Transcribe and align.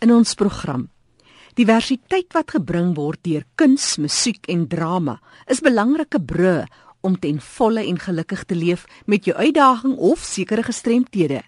in 0.00 0.12
ons 0.12 0.34
program. 0.34 0.88
Diversiteit 1.58 2.32
wat 2.36 2.54
gebring 2.54 2.94
word 2.94 3.18
deur 3.26 3.44
kuns, 3.58 3.96
musiek 3.98 4.46
en 4.48 4.68
drama 4.70 5.18
is 5.50 5.62
belangrike 5.64 6.20
brûe 6.22 6.66
om 7.02 7.16
ten 7.18 7.40
volle 7.40 7.82
en 7.86 7.98
gelukkig 7.98 8.44
te 8.44 8.54
leef 8.54 8.86
met 9.06 9.26
jou 9.26 9.36
uitdaging 9.36 9.96
of 9.96 10.22
sekere 10.22 10.62
gestremthede. 10.62 11.42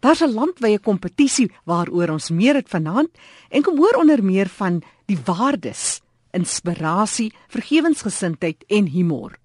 Daar's 0.00 0.22
'n 0.22 0.34
landwyse 0.34 0.78
kompetisie 0.78 1.50
waaroor 1.64 2.10
ons 2.10 2.30
meer 2.30 2.54
het 2.54 2.68
vanaand 2.68 3.10
en 3.50 3.62
kom 3.62 3.76
hoor 3.76 3.96
onder 3.98 4.24
meer 4.24 4.48
van 4.48 4.82
die 5.06 5.18
waardes, 5.24 6.00
inspirasie, 6.30 7.32
vergewensgesindheid 7.48 8.64
en 8.68 8.86
humor. 8.86 9.38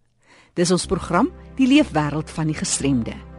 Dis 0.53 0.71
ons 0.71 0.85
program, 0.85 1.31
die 1.55 1.67
leefwêreld 1.67 2.29
van 2.29 2.47
die 2.47 2.57
gestremde. 2.57 3.30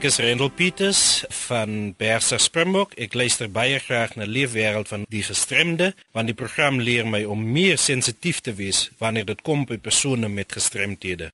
Ek 0.00 0.06
is 0.08 0.16
Rendel 0.24 0.48
Pieters 0.48 1.00
van 1.28 1.90
Bersa 2.00 2.38
Springbok. 2.40 2.94
Ek 2.96 3.12
luister 3.12 3.50
baie 3.52 3.76
graag 3.84 4.14
na 4.16 4.24
Leefwêreld 4.24 4.88
van 4.88 5.04
die 5.12 5.20
gestremde, 5.20 5.90
want 6.16 6.30
die 6.30 6.36
program 6.40 6.80
leer 6.80 7.04
my 7.04 7.20
om 7.28 7.42
meer 7.44 7.76
sensitief 7.76 8.40
te 8.40 8.54
wees 8.56 8.86
wanneer 8.96 9.28
dit 9.28 9.44
kom 9.44 9.66
by 9.68 9.76
persone 9.76 10.32
met 10.32 10.56
gestremthede. 10.56 11.28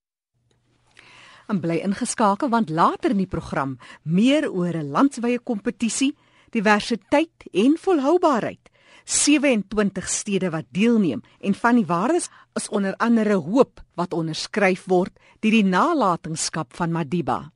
En 1.47 1.63
bly 1.63 1.79
ingeskakel 1.87 2.51
want 2.51 2.75
later 2.75 3.15
in 3.15 3.23
die 3.23 3.31
program 3.31 3.79
meer 4.03 4.51
oor 4.51 4.75
'n 4.75 4.91
landwyse 4.91 5.47
kompetisie, 5.47 6.17
diversiteit 6.51 7.47
en 7.55 7.79
volhoubaarheid. 7.79 8.67
27 9.05 10.09
stede 10.09 10.51
wat 10.51 10.67
deelneem 10.75 11.23
en 11.39 11.55
van 11.55 11.77
die 11.77 11.87
waardes 11.87 12.31
is 12.59 12.69
onder 12.69 12.97
andere 12.97 13.35
hoop 13.35 13.81
wat 13.95 14.13
onderskryf 14.13 14.87
word 14.87 15.15
deur 15.39 15.55
die 15.55 15.65
nalatenskap 15.65 16.75
van 16.75 16.91
Madiba. 16.91 17.55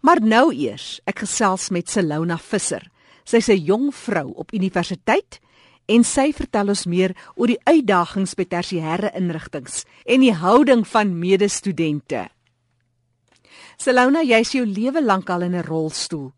Maar 0.00 0.20
nou 0.20 0.52
eers, 0.54 1.00
ek 1.06 1.24
gesels 1.24 1.70
met 1.70 1.88
Selona 1.88 2.38
Visser. 2.38 2.90
Sy's 3.24 3.48
'n 3.48 3.64
jong 3.64 3.94
vrou 3.94 4.32
op 4.36 4.52
universiteit 4.52 5.40
en 5.86 6.04
sy 6.04 6.32
vertel 6.32 6.68
ons 6.68 6.86
meer 6.86 7.14
oor 7.36 7.46
die 7.46 7.60
uitdagings 7.64 8.34
by 8.34 8.44
tersiêre 8.44 9.10
inrigtinge 9.16 9.84
en 10.06 10.20
die 10.20 10.32
houding 10.32 10.86
van 10.86 11.18
medestudente. 11.18 12.28
Selona, 13.76 14.22
jy's 14.22 14.52
jou 14.54 14.64
lewe 14.66 15.02
lank 15.02 15.30
al 15.30 15.42
in 15.42 15.54
'n 15.54 15.66
rolstoel. 15.66 16.32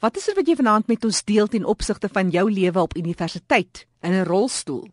Wat 0.00 0.16
is 0.16 0.24
dit 0.24 0.36
wat 0.36 0.46
jy 0.48 0.56
vanaand 0.56 0.88
met 0.88 1.04
ons 1.04 1.24
deel 1.24 1.46
ten 1.46 1.64
opsigte 1.64 2.08
van 2.08 2.30
jou 2.30 2.50
lewe 2.50 2.80
op 2.80 2.96
universiteit 2.96 3.86
in 4.02 4.12
'n 4.12 4.24
rolstoel? 4.24 4.88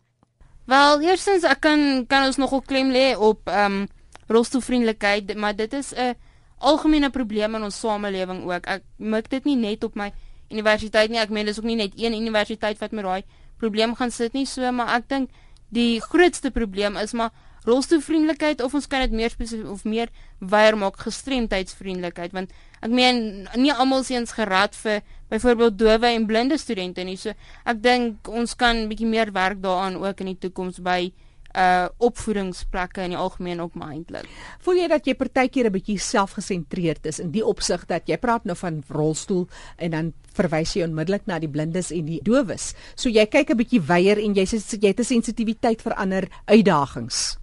Wel, 0.66 1.00
eerstens 1.00 1.44
ek 1.44 1.60
kan 1.60 2.06
kan 2.06 2.26
ons 2.26 2.36
nogal 2.36 2.60
klem 2.60 2.90
lê 2.90 3.16
op 3.16 3.48
ehm 3.48 3.72
um, 3.72 3.88
rolstoelvriendelikheid, 4.28 5.36
maar 5.36 5.56
dit 5.56 5.72
is 5.72 5.94
'n 5.94 6.14
algemene 6.58 7.10
probleem 7.10 7.54
in 7.54 7.66
ons 7.68 7.80
samelewing 7.80 8.44
ook. 8.48 8.66
Ek 8.66 8.86
mik 8.96 9.28
dit 9.30 9.44
nie 9.44 9.56
net 9.56 9.84
op 9.84 9.96
my 9.98 10.10
universiteit 10.50 11.10
nie. 11.10 11.20
Ek 11.22 11.32
meen 11.34 11.46
dis 11.46 11.58
ook 11.58 11.68
nie 11.68 11.78
net 11.78 11.98
een 11.98 12.16
universiteit 12.16 12.80
wat 12.82 12.92
met 12.96 13.04
daai 13.04 13.22
probleem 13.58 13.94
gaan 13.98 14.10
sit 14.14 14.34
nie, 14.38 14.46
so 14.46 14.72
maar 14.72 14.94
ek 14.98 15.08
dink 15.10 15.30
die 15.74 16.00
grootste 16.00 16.50
probleem 16.54 16.96
is 16.96 17.12
maar 17.12 17.34
rolstoelvriendelikheid 17.68 18.62
of 18.64 18.74
ons 18.74 18.86
kan 18.88 19.02
dit 19.04 19.14
meer 19.18 19.32
spesifiek 19.34 19.68
of 19.68 19.84
meer 19.84 20.12
weier 20.38 20.76
maak 20.78 20.96
gestremdheidsvriendelikheid 21.02 22.32
want 22.36 22.54
ek 22.80 22.92
meen 22.94 23.48
nie 23.58 23.74
almal 23.74 24.04
seuns 24.06 24.32
gerad 24.36 24.76
vir 24.78 25.02
byvoorbeeld 25.28 25.76
dowe 25.76 26.08
en 26.08 26.26
blinde 26.26 26.56
studente 26.56 27.04
nie. 27.04 27.18
So 27.20 27.34
ek 27.68 27.82
dink 27.84 28.30
ons 28.30 28.54
kan 28.56 28.86
bietjie 28.88 29.10
meer 29.10 29.32
werk 29.34 29.60
daaraan 29.60 29.98
ook 30.00 30.22
in 30.22 30.32
die 30.32 30.38
toekoms 30.46 30.78
by 30.80 31.10
uh 31.56 31.88
opvoedingsplekke 32.04 33.02
in 33.06 33.14
die 33.14 33.18
algemeen 33.18 33.60
op 33.62 33.74
my 33.74 33.92
eintlik. 33.94 34.28
Voel 34.60 34.82
jy 34.82 34.88
dat 34.88 35.06
jy 35.06 35.14
partykeer 35.16 35.66
'n 35.66 35.72
bietjie 35.72 35.98
selfgesentreerd 35.98 37.06
is 37.06 37.18
in 37.18 37.30
die 37.30 37.44
opsig 37.44 37.86
dat 37.86 38.08
jy 38.08 38.18
praat 38.18 38.44
nou 38.44 38.56
van 38.56 38.82
rolstoel 38.88 39.48
en 39.78 39.90
dan 39.90 40.12
verwys 40.34 40.76
jy 40.76 40.84
onmiddellik 40.84 41.26
na 41.26 41.38
die 41.38 41.48
blindes 41.48 41.90
en 41.90 42.04
die 42.06 42.20
dowes. 42.22 42.74
So 42.94 43.08
jy 43.08 43.26
kyk 43.26 43.50
'n 43.50 43.56
bietjie 43.56 43.80
weier 43.80 44.18
en 44.18 44.34
jy 44.34 44.44
sê 44.44 44.78
jy 44.80 44.88
het 44.88 45.00
'n 45.00 45.04
sensitiwiteit 45.04 45.82
vir 45.82 45.94
ander 45.94 46.28
uitdagings. 46.46 47.38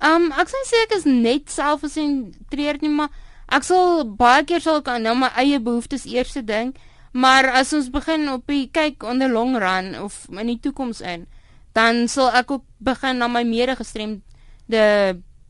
Um 0.00 0.32
ek 0.32 0.48
sê 0.48 0.82
ek 0.84 0.96
is 0.96 1.04
net 1.04 1.50
selfgesentreerd 1.50 2.82
nie, 2.82 2.90
maar 2.90 3.10
ek 3.48 3.64
sal 3.64 4.04
baie 4.04 4.44
keer 4.44 4.60
sal 4.60 4.82
kan 4.82 5.02
nou 5.02 5.14
my 5.14 5.28
eie 5.36 5.60
behoeftes 5.60 6.06
eers 6.06 6.32
dink, 6.44 6.76
maar 7.12 7.48
as 7.48 7.72
ons 7.72 7.90
begin 7.90 8.28
op 8.28 8.46
die 8.46 8.68
kyk 8.68 9.02
onder 9.02 9.28
long 9.28 9.56
run 9.56 9.94
of 10.00 10.26
in 10.30 10.46
die 10.46 10.60
toekoms 10.60 11.00
in 11.00 11.26
dan 11.76 12.06
sal 12.08 12.32
ek 12.32 12.50
ook 12.56 12.64
begin 12.80 13.20
na 13.20 13.28
my 13.28 13.44
medegestremde 13.44 14.84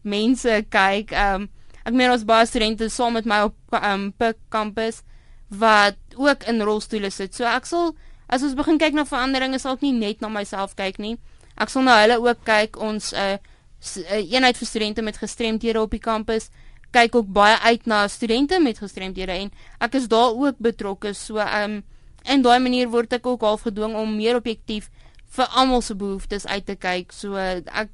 mense 0.02 0.64
kyk. 0.70 1.14
Ehm 1.14 1.46
um, 1.46 1.48
ek 1.86 1.94
meen 1.94 2.10
ons 2.10 2.24
baie 2.26 2.46
studente 2.50 2.88
saam 2.90 3.14
met 3.14 3.28
my 3.30 3.44
op 3.46 3.54
ehm 3.78 3.92
um, 3.92 4.12
Pik 4.18 4.40
kampus 4.50 5.04
wat 5.48 5.98
ook 6.18 6.42
in 6.50 6.62
rolstoele 6.66 7.10
sit. 7.14 7.34
So 7.34 7.46
ek 7.46 7.66
sal 7.70 7.94
as 8.26 8.42
ons 8.42 8.58
begin 8.58 8.78
kyk 8.78 8.98
na 8.98 9.06
veranderinge 9.06 9.60
sal 9.62 9.78
ek 9.78 9.86
nie 9.86 9.94
net 9.94 10.20
na 10.20 10.28
myself 10.28 10.74
kyk 10.74 10.98
nie. 10.98 11.14
Ek 11.54 11.70
sal 11.70 11.86
na 11.86 12.00
hulle 12.02 12.18
ook 12.18 12.42
kyk. 12.44 12.80
Ons 12.82 13.12
'n 13.14 13.38
uh, 13.38 13.38
uh, 13.38 14.32
eenheid 14.32 14.56
vir 14.58 14.66
studente 14.66 15.02
met 15.02 15.16
gestremdhede 15.16 15.80
op 15.80 15.90
die 15.90 16.02
kampus 16.02 16.50
kyk 16.90 17.14
ook 17.14 17.28
baie 17.28 17.58
uit 17.58 17.86
na 17.86 18.08
studente 18.08 18.58
met 18.60 18.78
gestremdhede 18.78 19.32
en 19.32 19.50
ek 19.78 19.94
is 19.94 20.08
daar 20.08 20.34
ook 20.34 20.58
betrokke. 20.58 21.14
So 21.14 21.38
ehm 21.38 21.70
um, 21.70 21.82
en 22.26 22.42
daai 22.42 22.58
manier 22.58 22.88
word 22.90 23.12
ek 23.12 23.26
ook 23.26 23.40
half 23.46 23.62
gedwing 23.62 23.94
om 23.94 24.16
meer 24.16 24.34
objektief 24.34 24.90
vir 25.28 25.46
almal 25.54 25.82
se 25.82 25.94
behoeftes 25.94 26.46
uit 26.46 26.66
te 26.66 26.76
kyk. 26.76 27.12
So 27.12 27.34
ek 27.36 27.88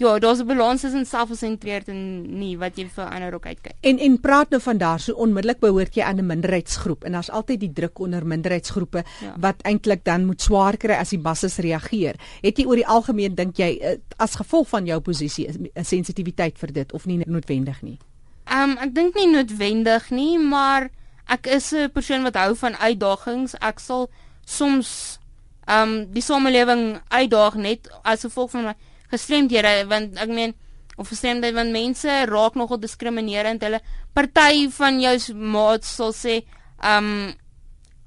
ja, 0.00 0.18
daar's 0.18 0.40
'n 0.40 0.46
balans 0.46 0.80
tussen 0.80 1.06
selfgesentreerd 1.06 1.88
en 1.88 2.22
nie 2.38 2.58
wat 2.58 2.76
jy 2.76 2.88
vir 2.88 3.04
ander 3.04 3.34
ook 3.34 3.46
uitkyk. 3.46 3.74
En 3.80 3.98
en 3.98 4.20
praat 4.20 4.50
nou 4.50 4.62
van 4.62 4.78
daar 4.78 5.00
so 5.00 5.12
onmiddellik 5.12 5.60
behoort 5.60 5.94
jy 5.94 6.02
aan 6.02 6.16
'n 6.16 6.26
minderheidsgroep 6.26 7.04
en 7.04 7.12
daar's 7.12 7.30
altyd 7.30 7.60
die 7.60 7.72
druk 7.72 7.98
onder 7.98 8.26
minderheidsgroepe 8.26 9.04
ja. 9.20 9.34
wat 9.40 9.62
eintlik 9.62 10.04
dan 10.04 10.24
moet 10.24 10.42
swaar 10.42 10.76
kry 10.76 10.92
as 10.92 11.10
die 11.10 11.18
masses 11.18 11.56
reageer. 11.56 12.14
Het 12.40 12.58
jy 12.58 12.64
oor 12.64 12.76
die 12.76 12.86
algemeen 12.86 13.34
dink 13.34 13.56
jy 13.56 13.78
eh, 13.80 13.98
as 14.16 14.34
gevolg 14.34 14.68
van 14.68 14.86
jou 14.86 15.00
posisie 15.00 15.48
'n 15.48 15.84
sensitiwiteit 15.84 16.58
vir 16.58 16.72
dit 16.72 16.92
of 16.92 17.06
nie 17.06 17.22
noodwendig 17.26 17.82
nie? 17.82 17.98
Ehm 18.44 18.70
um, 18.70 18.78
ek 18.78 18.94
dink 18.94 19.14
nie 19.14 19.30
noodwendig 19.30 20.10
nie, 20.10 20.38
maar 20.38 20.90
ek 21.26 21.46
is 21.46 21.72
'n 21.72 21.90
persoon 21.90 22.22
wat 22.22 22.34
hou 22.34 22.56
van 22.56 22.76
uitdagings. 22.76 23.54
Ek 23.60 23.78
sal 23.78 24.10
soms 24.44 25.19
um 25.68 26.12
die 26.14 26.22
samelewing 26.24 27.00
uitdaag 27.08 27.54
net 27.54 27.90
as 28.02 28.24
gevolg 28.26 28.50
van 28.50 28.74
gestremdhede 29.10 29.86
want 29.90 30.18
ek 30.18 30.28
meen 30.28 30.54
of 31.00 31.08
gestremdheid 31.08 31.54
want 31.54 31.72
mense 31.72 32.24
raak 32.28 32.56
nogal 32.58 32.80
diskriminerend. 32.80 33.62
Hulle 33.64 33.80
party 34.12 34.68
van 34.76 35.00
jou 35.00 35.16
maats 35.34 35.94
sal 35.96 36.12
sê 36.16 36.40
um 36.84 37.32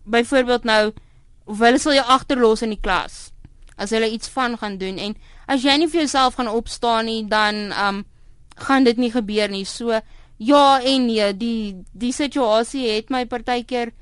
byvoorbeeld 0.04 0.66
nou 0.68 0.92
of 1.46 1.60
hulle 1.64 1.80
sal 1.80 1.98
jou 1.98 2.06
agterlos 2.16 2.64
in 2.66 2.74
die 2.76 2.82
klas 2.82 3.32
as 3.78 3.94
hulle 3.96 4.12
iets 4.14 4.30
van 4.30 4.58
gaan 4.58 4.78
doen. 4.78 5.00
En 5.00 5.16
as 5.50 5.64
jy 5.66 5.78
nie 5.78 5.90
vir 5.90 6.04
jouself 6.04 6.38
gaan 6.38 6.52
opstaan 6.52 7.10
nie 7.10 7.24
dan 7.30 7.72
um 7.74 8.04
gaan 8.68 8.86
dit 8.86 9.00
nie 9.02 9.12
gebeur 9.12 9.50
nie. 9.50 9.66
So 9.66 10.00
ja 10.38 10.82
en 10.82 11.08
nee 11.08 11.34
die 11.34 11.76
die 11.92 12.14
situasie 12.14 12.88
het 12.92 13.10
my 13.10 13.26
partykeer 13.26 13.94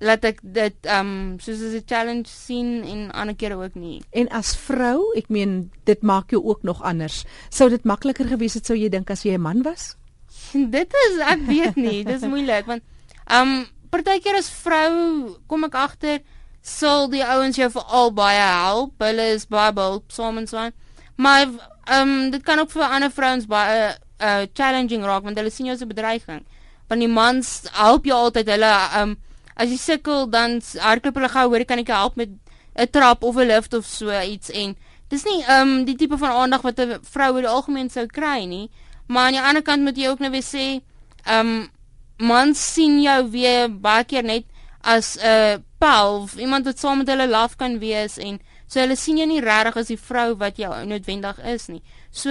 laat 0.00 0.24
ek 0.24 0.40
dit 0.42 0.88
um 0.88 1.36
soos 1.40 1.60
'n 1.60 1.84
challenge 1.86 2.28
sien 2.28 2.84
en 2.84 3.10
ander 3.12 3.36
kere 3.36 3.54
ook 3.54 3.74
nie. 3.74 4.02
En 4.10 4.28
as 4.28 4.56
vrou, 4.56 5.12
ek 5.16 5.28
meen 5.28 5.70
dit 5.84 6.02
maak 6.02 6.30
jou 6.30 6.42
ook 6.44 6.62
nog 6.62 6.82
anders. 6.82 7.24
Sou 7.50 7.68
dit 7.68 7.84
makliker 7.84 8.26
gewees 8.26 8.54
het 8.54 8.66
sou 8.66 8.76
jy 8.76 8.88
dink 8.88 9.10
as 9.10 9.22
jy 9.22 9.34
'n 9.34 9.40
man 9.40 9.62
was? 9.62 9.96
dit 10.76 10.94
is 11.06 11.18
ek 11.18 11.40
weet 11.46 11.76
nie, 11.76 12.04
dis 12.04 12.22
moeilik 12.22 12.66
want 12.66 12.82
um 13.30 13.66
partykeer 13.90 14.38
as 14.38 14.50
vrou 14.50 15.36
kom 15.46 15.64
ek 15.64 15.74
agter 15.74 16.20
sal 16.62 17.08
die 17.08 17.24
ouens 17.24 17.56
jou 17.56 17.70
veral 17.70 18.12
baie 18.12 18.40
help. 18.40 18.94
Hulle 19.00 19.32
is 19.34 19.46
baie 19.46 19.72
behulpsaam 19.72 20.38
en 20.38 20.46
so 20.46 20.56
aan. 20.56 20.72
Maar 21.16 21.48
um 22.00 22.30
dit 22.30 22.42
kan 22.42 22.58
ook 22.58 22.70
vir 22.70 22.84
ander 22.84 23.10
vrouens 23.10 23.46
baie 23.46 23.96
uh 24.20 24.44
challenging 24.54 25.04
raak 25.04 25.24
want 25.24 25.36
hulle 25.36 25.50
sien 25.50 25.66
jou 25.66 25.74
as 25.74 25.82
'n 25.82 25.88
bedreiging. 25.88 26.44
Want 26.88 27.00
die 27.00 27.08
mans 27.08 27.62
help 27.72 28.04
jou 28.04 28.16
altyd 28.16 28.48
hulle 28.48 28.72
um 29.02 29.16
as 29.60 29.72
jy 29.72 29.78
sukkel 29.80 30.28
dan 30.32 30.60
hardloop 30.80 31.18
hulle 31.20 31.32
gou 31.32 31.46
hoor 31.52 31.64
kan 31.68 31.82
ek 31.82 31.92
help 31.92 32.16
met 32.20 32.30
'n 32.74 32.90
trap 32.96 33.22
of 33.22 33.36
'n 33.36 33.48
lift 33.52 33.74
of 33.74 33.84
so 33.86 34.08
iets 34.10 34.50
en 34.50 34.76
dis 35.08 35.24
nie 35.24 35.42
ehm 35.42 35.68
um, 35.68 35.84
die 35.84 35.96
tipe 35.96 36.16
van 36.18 36.36
aandag 36.42 36.62
wat 36.62 36.80
'n 36.80 37.00
vrou 37.02 37.32
oor 37.34 37.44
die 37.46 37.54
algemeen 37.56 37.90
sou 37.90 38.06
kry 38.06 38.44
nie 38.44 38.70
maar 39.08 39.26
aan 39.26 39.36
die 39.38 39.46
ander 39.48 39.62
kant 39.62 39.82
moet 39.82 39.96
jy 39.96 40.08
ook 40.08 40.22
nou 40.24 40.30
weer 40.30 40.48
sê 40.54 40.66
ehm 41.26 41.46
um, 41.46 41.68
mans 42.20 42.72
sien 42.74 43.02
jou 43.02 43.30
weer 43.30 43.68
baie 43.68 44.04
keer 44.04 44.24
net 44.24 44.44
as 44.80 45.16
'n 45.16 45.26
uh, 45.26 45.58
pal 45.78 46.22
of 46.22 46.34
iemand 46.36 46.64
wat 46.64 46.78
saam 46.78 46.98
met 46.98 47.08
hulle 47.08 47.28
laf 47.28 47.56
kan 47.56 47.78
wees 47.78 48.18
en 48.18 48.40
so 48.66 48.80
hulle 48.80 48.96
sien 48.96 49.16
jou 49.16 49.26
nie 49.26 49.40
regtig 49.40 49.76
as 49.76 49.88
die 49.92 50.00
vrou 50.08 50.34
wat 50.36 50.58
jy 50.58 50.68
noodwendig 50.84 51.38
is 51.44 51.68
nie. 51.68 51.82
So 52.10 52.30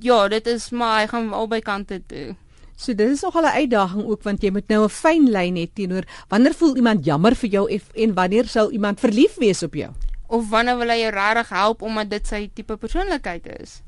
ja 0.00 0.28
dit 0.28 0.46
is 0.46 0.70
maar 0.70 1.00
hy 1.00 1.06
gaan 1.06 1.32
albei 1.32 1.60
kante 1.60 2.02
toe 2.06 2.36
So 2.82 2.94
dit 2.94 3.10
is 3.10 3.20
nog 3.22 3.36
'n 3.38 3.44
uitdaging 3.44 4.04
ook 4.10 4.22
want 4.22 4.42
jy 4.42 4.50
moet 4.50 4.68
nou 4.68 4.84
'n 4.84 4.88
fyn 4.88 5.30
lyn 5.30 5.56
hê 5.56 5.66
teenoor 5.72 6.04
wanneer 6.28 6.54
voel 6.54 6.76
iemand 6.76 7.04
jammer 7.04 7.34
vir 7.34 7.50
jou 7.50 7.80
en 7.94 8.14
wanneer 8.14 8.48
sal 8.48 8.70
iemand 8.70 9.00
verlief 9.00 9.34
wees 9.34 9.62
op 9.62 9.74
jou? 9.74 9.90
Of 10.26 10.48
wanneer 10.48 10.78
wil 10.78 10.88
hy 10.88 10.98
jou 11.00 11.12
regtig 11.12 11.48
help 11.48 11.82
omdat 11.82 12.10
dit 12.10 12.26
sy 12.26 12.50
tipe 12.54 12.76
persoonlikheid 12.76 13.60
is? 13.60 13.82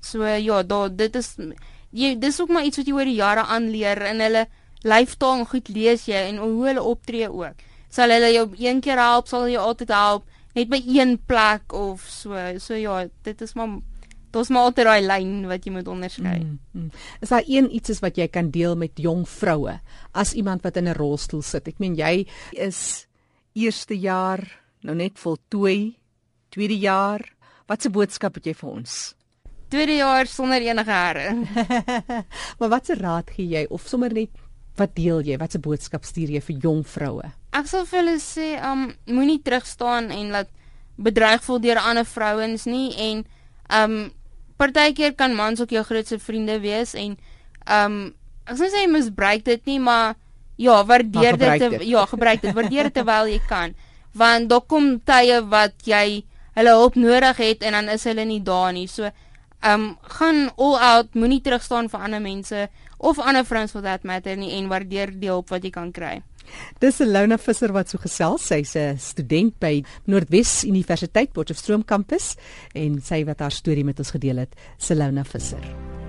So 0.00 0.24
ja, 0.24 0.62
da 0.62 0.88
dit 0.88 1.16
is 1.16 1.36
jy 1.90 2.18
dis 2.18 2.40
ook 2.40 2.48
maar 2.48 2.64
iets 2.64 2.76
wat 2.76 2.86
jy 2.86 2.92
oor 2.92 3.04
die 3.04 3.14
jare 3.14 3.42
aanleer 3.42 4.02
in 4.02 4.20
hulle 4.20 4.46
lyfstaal 4.82 5.44
goed 5.44 5.68
lees 5.68 6.06
jy 6.06 6.28
en 6.30 6.38
hoe 6.38 6.66
hulle 6.66 6.82
optree 6.82 7.32
ook. 7.32 7.54
Sal 7.90 8.10
hulle 8.10 8.32
jou 8.32 8.48
een 8.58 8.80
keer 8.80 8.98
help, 8.98 9.26
sal 9.26 9.48
jy 9.48 9.58
altyd 9.58 9.88
help 9.88 10.24
net 10.54 10.68
by 10.68 10.82
een 10.86 11.18
plek 11.26 11.72
of 11.72 12.06
so. 12.08 12.36
So 12.58 12.74
ja, 12.74 13.06
dit 13.22 13.40
is 13.40 13.54
maar 13.54 13.80
Dis 14.32 14.48
maar 14.48 14.68
altyd 14.68 14.86
daai 14.86 15.02
lyn 15.02 15.46
wat 15.50 15.64
jy 15.66 15.72
moet 15.74 15.88
onderskei. 15.90 16.38
Mm, 16.38 16.58
mm. 16.72 16.90
Is 17.20 17.32
daar 17.32 17.46
een 17.46 17.70
iets 17.74 17.90
is 17.90 18.02
wat 18.04 18.16
jy 18.16 18.28
kan 18.28 18.50
deel 18.50 18.76
met 18.76 18.98
jong 18.98 19.26
vroue 19.28 19.80
as 20.12 20.34
iemand 20.34 20.62
wat 20.62 20.76
in 20.76 20.88
'n 20.88 20.94
rolstoel 20.94 21.42
sit? 21.42 21.68
Ek 21.68 21.78
meen 21.78 21.94
jy 21.94 22.26
is 22.52 23.06
eerste 23.54 23.98
jaar 23.98 24.40
nou 24.82 24.94
net 24.94 25.18
voltooi, 25.18 25.96
tweede 26.48 26.78
jaar. 26.78 27.20
Wat 27.66 27.84
'n 27.84 27.92
boodskap 27.92 28.34
het 28.34 28.46
jy 28.46 28.54
vir 28.54 28.70
ons? 28.70 29.14
Tweede 29.68 29.96
jaar 29.96 30.26
sonder 30.26 30.60
enige 30.60 30.90
hare. 30.90 31.34
maar 32.58 32.68
wat 32.68 32.88
'n 32.88 32.98
raad 33.00 33.30
gee 33.30 33.48
jy 33.48 33.66
of 33.70 33.86
sommer 33.86 34.12
net 34.12 34.30
Wat 34.80 34.94
deel 34.96 35.20
jy? 35.26 35.36
Watse 35.40 35.60
boodskap 35.62 36.06
stuur 36.08 36.30
jy 36.36 36.40
vir 36.44 36.62
jong 36.62 36.84
vroue? 36.86 37.32
Ek 37.56 37.68
sal 37.68 37.84
vir 37.88 38.00
hulle 38.00 38.16
sê, 38.22 38.54
um 38.64 38.88
moenie 39.10 39.40
terugstaan 39.42 40.10
en 40.14 40.32
laat 40.36 40.50
bedreig 41.00 41.42
voel 41.44 41.60
deur 41.64 41.80
ander 41.82 42.06
vrouens 42.06 42.66
nie 42.68 42.88
en 43.08 43.24
um 43.80 43.98
partykeer 44.60 45.16
kan 45.18 45.34
mans 45.36 45.60
ook 45.62 45.72
jou 45.74 45.84
grootste 45.88 46.20
vriende 46.20 46.58
wees 46.62 46.94
en 46.98 47.16
um 47.66 48.00
ek 48.50 48.58
sê 48.58 48.70
jy 48.74 48.88
misbruik 48.90 49.44
dit 49.46 49.62
nie, 49.70 49.78
maar 49.78 50.16
ja, 50.60 50.80
waardeer 50.84 51.38
dit, 51.38 51.62
dit 51.62 51.86
ja, 51.88 52.04
gebruik 52.10 52.42
dit. 52.42 52.52
Waardeer 52.56 52.90
dit 52.90 52.98
terwyl 52.98 53.30
jy 53.30 53.40
kan. 53.48 53.74
Want 54.12 54.50
daar 54.50 54.64
kom 54.68 54.98
tye 55.06 55.38
wat 55.48 55.86
jy 55.88 56.22
hulle 56.58 56.74
hulp 56.76 56.98
nodig 56.98 57.38
het 57.40 57.62
en 57.64 57.78
dan 57.78 57.92
is 57.94 58.04
hulle 58.10 58.26
nie 58.26 58.40
daar 58.44 58.72
nie. 58.76 58.88
So 58.90 59.08
um 59.64 59.92
gaan 60.18 60.48
all 60.56 60.76
out, 60.80 61.14
moenie 61.14 61.40
terugstaan 61.44 61.88
vir 61.92 62.04
ander 62.08 62.20
mense 62.20 62.66
of 62.98 63.20
ander 63.20 63.44
vrouens 63.44 63.72
for 63.72 63.84
that 63.84 64.04
matter 64.04 64.36
nie 64.36 64.52
en 64.58 64.68
waardeer 64.72 65.14
die 65.20 65.30
hulp 65.30 65.52
wat 65.52 65.64
jy 65.64 65.72
kan 65.72 65.92
kry. 65.92 66.18
Dis 66.78 67.00
Elona 67.00 67.38
Visser 67.38 67.72
wat 67.72 67.88
so 67.90 67.98
gesels. 67.98 68.46
Sy's 68.46 68.76
'n 68.76 68.98
student 68.98 69.58
by 69.58 69.82
Noordwes 70.06 70.64
Universiteit 70.64 71.32
Potchefstroom 71.32 71.84
kampus 71.84 72.36
en 72.74 73.00
sy 73.00 73.24
wat 73.24 73.40
haar 73.40 73.52
storie 73.52 73.84
met 73.84 73.98
ons 73.98 74.10
gedeel 74.10 74.36
het. 74.36 74.54
Selona 74.78 75.24
Visser. 75.24 75.99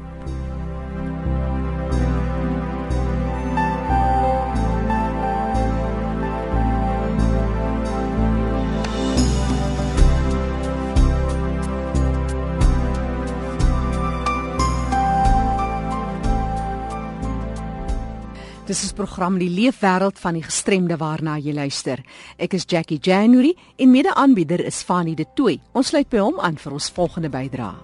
Dis 18.72 18.86
is 18.86 18.94
program 18.96 19.36
die 19.36 19.50
leefwêreld 19.52 20.16
van 20.24 20.38
die 20.38 20.46
gestremde 20.46 20.96
waarna 20.96 21.34
jy 21.44 21.52
luister. 21.52 22.00
Ek 22.40 22.54
is 22.56 22.64
Jackie 22.64 23.02
January 23.04 23.50
en 23.76 23.92
mede-aanbieder 23.92 24.64
is 24.64 24.78
Fanny 24.88 25.12
De 25.12 25.26
Tooy. 25.36 25.58
Ons 25.76 25.90
sluit 25.92 26.08
by 26.08 26.22
hom 26.24 26.40
aan 26.40 26.56
vir 26.56 26.78
ons 26.78 26.88
volgende 26.96 27.28
bydrae. 27.34 27.76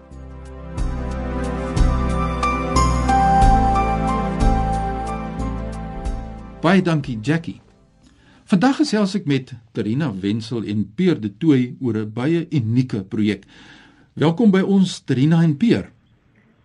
Baie 6.64 6.88
dankie 6.88 7.18
Jackie. 7.20 7.60
Vandag 8.48 8.80
gesels 8.86 9.20
ek 9.20 9.28
met 9.28 9.58
Terina 9.76 10.14
Wenzel 10.16 10.64
en 10.72 10.88
Peer 10.96 11.20
De 11.20 11.36
Tooy 11.36 11.74
oor 11.84 12.00
'n 12.00 12.14
baie 12.14 12.48
unieke 12.48 13.04
projek. 13.04 13.44
Welkom 14.16 14.52
by 14.56 14.64
ons 14.64 15.04
Terina 15.04 15.44
en 15.44 15.58
Peer. 15.58 15.92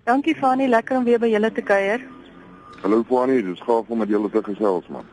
Dankie 0.07 0.37
Fanny, 0.39 0.69
lekker 0.69 0.99
om 0.99 1.05
weer 1.05 1.19
by 1.19 1.27
julle 1.27 1.51
te 1.51 1.63
kuier. 1.63 2.22
Hallo 2.81 3.03
Fanie, 3.09 3.43
dis 3.43 3.61
gaaf 3.61 3.89
om 3.89 3.99
met 3.99 4.09
julle 4.09 4.31
te 4.31 4.43
gesels 4.43 4.89
man. 4.89 5.05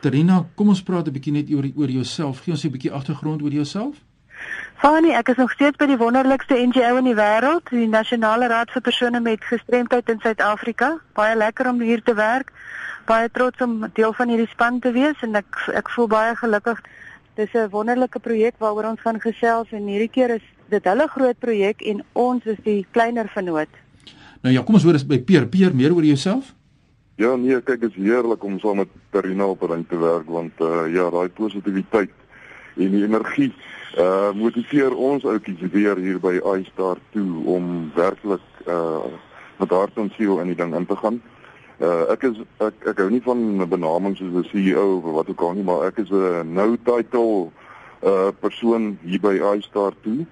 Terina, 0.00 0.46
kom 0.54 0.68
ons 0.68 0.82
praat 0.82 1.06
'n 1.08 1.12
bietjie 1.12 1.32
net 1.32 1.50
oor 1.50 1.64
oor 1.76 1.90
jouself. 1.90 2.42
Gee 2.44 2.52
ons 2.52 2.64
'n 2.64 2.70
bietjie 2.70 2.92
agtergrond 2.92 3.42
oor 3.42 3.50
jouself. 3.50 3.96
Fanie, 4.76 5.14
ek 5.14 5.28
is 5.28 5.36
nog 5.36 5.52
steeds 5.52 5.76
by 5.76 5.86
die 5.86 5.96
wonderlikste 5.96 6.54
NGO 6.54 6.96
in 6.96 7.04
die 7.04 7.14
wêreld, 7.14 7.70
die 7.70 7.88
Nasionale 7.88 8.48
Raad 8.48 8.70
vir 8.70 8.82
persone 8.82 9.20
met 9.20 9.44
gestremdheid 9.44 10.08
in 10.08 10.20
Suid-Afrika. 10.20 10.98
Baie 11.14 11.36
lekker 11.36 11.68
om 11.68 11.80
hier 11.80 12.02
te 12.02 12.14
werk. 12.14 12.52
Baie 13.06 13.30
trots 13.32 13.60
om 13.60 13.86
deel 13.94 14.12
van 14.12 14.28
hierdie 14.28 14.48
span 14.50 14.80
te 14.80 14.92
wees 14.92 15.22
en 15.22 15.34
ek 15.34 15.70
ek 15.74 15.90
voel 15.90 16.06
baie 16.06 16.34
gelukkig. 16.36 16.82
Dis 17.36 17.54
'n 17.54 17.70
wonderlike 17.70 18.18
projek 18.18 18.54
waaroor 18.58 18.90
ons 18.90 19.00
van 19.00 19.20
gesels 19.20 19.72
en 19.72 19.86
hierdie 19.86 20.10
keer 20.10 20.30
is 20.30 20.42
dit 20.68 20.84
hulle 20.84 21.08
groot 21.08 21.38
projek 21.38 21.80
en 21.82 22.02
ons 22.12 22.44
is 22.44 22.58
die 22.64 22.86
kleiner 22.90 23.28
vennoot. 23.28 23.68
Nou 24.42 24.54
ja, 24.54 24.62
kom 24.62 24.74
ons 24.74 24.84
hoor 24.84 24.92
eens 24.92 25.06
by 25.06 25.18
Peer. 25.18 25.46
Peer, 25.46 25.74
meer 25.74 25.94
oor 25.94 26.04
jouself? 26.04 26.55
Ja 27.16 27.30
nee, 27.36 27.56
kyk 27.64 27.80
dit 27.80 27.94
is 27.96 28.02
heerlik 28.04 28.42
om 28.44 28.58
saam 28.60 28.76
met 28.76 28.90
Karina 29.10 29.46
op 29.48 29.62
'n 29.62 29.70
ring 29.72 29.84
te 29.88 29.98
werk 29.98 30.28
want 30.28 30.52
uh 30.60 30.84
ja, 30.92 31.10
daai 31.10 31.28
positiwiteit 31.28 32.10
en 32.76 32.90
die 32.90 33.04
energie 33.04 33.54
uh 33.96 34.32
motiveer 34.32 34.92
ons 34.94 35.24
ouppies 35.24 35.60
weer 35.72 35.96
hier 35.96 36.20
by 36.20 36.34
iStar 36.58 36.98
toe 37.10 37.44
om 37.44 37.90
werklik 37.94 38.44
uh 38.66 39.08
met 39.56 39.70
hart 39.70 39.96
en 39.96 40.12
siel 40.16 40.40
in 40.40 40.46
die 40.46 40.56
ding 40.56 40.74
in 40.74 40.86
te 40.86 40.96
gaan. 40.96 41.22
Uh 41.80 42.04
ek 42.12 42.22
is 42.22 42.36
ek 42.60 42.84
ek 42.92 42.98
hou 42.98 43.08
nie 43.10 43.22
van 43.22 43.68
benamings 43.68 44.18
soos 44.18 44.36
'n 44.36 44.48
CEO 44.52 44.96
of 44.96 45.12
wat 45.16 45.28
ook 45.28 45.40
al 45.40 45.52
nie, 45.52 45.64
maar 45.64 45.86
ek 45.86 45.96
is 46.04 46.10
'n 46.10 46.52
nou 46.52 46.76
title 46.84 47.48
uh 48.04 48.28
persoon 48.40 48.98
hier 49.02 49.20
by 49.20 49.40
iStar 49.56 49.92
toe. 50.02 50.26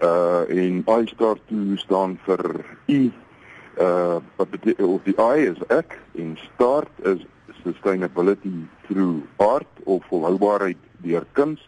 Uh 0.00 0.48
en 0.48 0.84
iStar 1.02 1.36
toe 1.48 1.76
staan 1.76 2.16
vir 2.24 2.64
I 2.88 3.12
uh 3.80 4.16
wat 4.36 4.50
beteken 4.50 4.88
of 4.88 5.02
die 5.02 5.16
I 5.18 5.50
is 5.50 5.60
ek 5.68 5.98
en 6.18 6.38
start 6.54 6.90
is 7.02 7.24
sustainability 7.62 8.66
through 8.86 9.22
art 9.36 9.80
of 9.84 10.04
volhoubaarheid 10.10 10.78
deur 11.02 11.26
kuns 11.32 11.60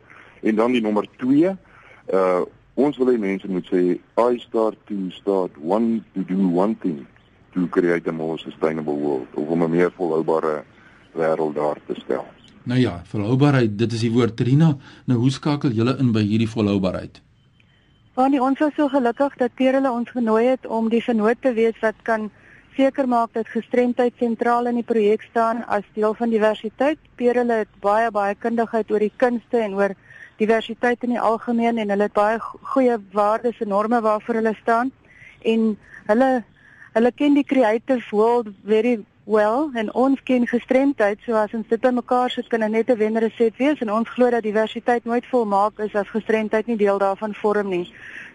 en 0.43 0.55
dan 0.55 0.73
die 0.73 0.83
nommer 0.83 1.09
2 1.17 1.51
uh 1.51 2.45
ons 2.77 2.97
wil 3.01 3.09
hê 3.09 3.19
mense 3.19 3.49
moet 3.49 3.67
sê 3.73 3.83
I 4.21 4.39
start 4.39 4.77
to 4.87 5.11
start 5.11 5.51
one 5.59 6.05
to 6.15 6.23
do 6.29 6.49
one 6.49 6.77
thing 6.83 7.07
to 7.57 7.67
create 7.69 8.07
a 8.07 8.13
more 8.13 8.39
sustainable 8.39 8.97
world 8.97 9.29
of 9.35 9.49
om 9.49 9.63
'n 9.63 9.71
meer 9.71 9.93
volhoubare 9.97 10.65
wêreld 11.17 11.55
daar 11.55 11.79
te 11.87 11.95
stel. 11.95 12.27
Nou 12.63 12.81
ja, 12.81 13.03
volhoubaarheid, 13.05 13.79
dit 13.79 13.93
is 13.93 14.01
die 14.01 14.13
woord 14.13 14.37
Trina. 14.37 14.77
Nou 15.07 15.19
hoe 15.21 15.31
skakel 15.31 15.71
julle 15.71 15.97
in 15.99 16.13
by 16.13 16.23
hierdie 16.27 16.51
volhoubaarheid? 16.51 17.23
Want 18.16 18.38
ons 18.40 18.58
was 18.58 18.73
so 18.73 18.88
gelukkig 18.88 19.35
dat 19.37 19.52
Pierre 19.54 19.76
hulle 19.76 19.90
ons 19.92 20.08
genooi 20.08 20.46
het 20.46 20.66
om 20.73 20.87
die 20.88 21.02
vernoot 21.04 21.37
te 21.44 21.50
wees 21.52 21.76
wat 21.82 21.99
kan 22.02 22.30
seker 22.76 23.04
maak 23.12 23.35
dat 23.37 23.50
gestremdheid 23.52 24.14
sentraal 24.16 24.70
in 24.70 24.78
die 24.80 24.87
projek 24.88 25.26
staan 25.28 25.61
as 25.68 25.85
deel 25.92 26.14
van 26.16 26.32
diversiteit. 26.32 26.96
Pierre 27.20 27.42
hulle 27.42 27.58
het 27.66 27.75
baie 27.85 28.08
baie 28.11 28.38
kundigheid 28.40 28.90
oor 28.90 29.04
die 29.04 29.12
kunste 29.20 29.61
en 29.61 29.76
oor 29.76 29.92
diversiteit 30.40 31.04
in 31.04 31.12
die 31.12 31.20
algemeen 31.20 31.76
en 31.76 31.92
hulle 31.92 32.08
het 32.08 32.16
baie 32.16 32.40
goeie 32.73 32.96
waardes 33.12 33.61
en 33.61 33.68
norme 33.75 34.00
waarvoor 34.08 34.40
hulle 34.40 34.54
staan 34.62 34.94
en 35.44 35.68
hulle 36.08 36.30
hulle 36.96 37.12
ken 37.20 37.37
die 37.37 37.44
creative 37.44 38.16
world 38.16 38.49
very 38.64 38.96
wel 39.26 39.71
en 39.75 39.95
ons 39.95 40.23
ken 40.23 40.47
gestremdheid 40.47 41.18
so 41.26 41.35
as 41.35 41.54
ons 41.54 41.66
dit 41.68 41.80
bymekaar 41.80 42.30
sit 42.30 42.47
kan 42.49 42.62
'n 42.62 42.71
nette 42.71 42.97
wenresep 42.97 43.56
wees 43.56 43.80
en 43.80 43.92
ons 43.92 44.09
glo 44.09 44.30
dat 44.30 44.42
diversiteit 44.42 45.04
nooit 45.04 45.26
volmaak 45.26 45.78
is 45.78 45.95
as 45.95 46.09
gestremdheid 46.09 46.66
nie 46.66 46.76
deel 46.76 46.99
daarvan 46.99 47.35
vorm 47.35 47.68
nie. 47.68 47.92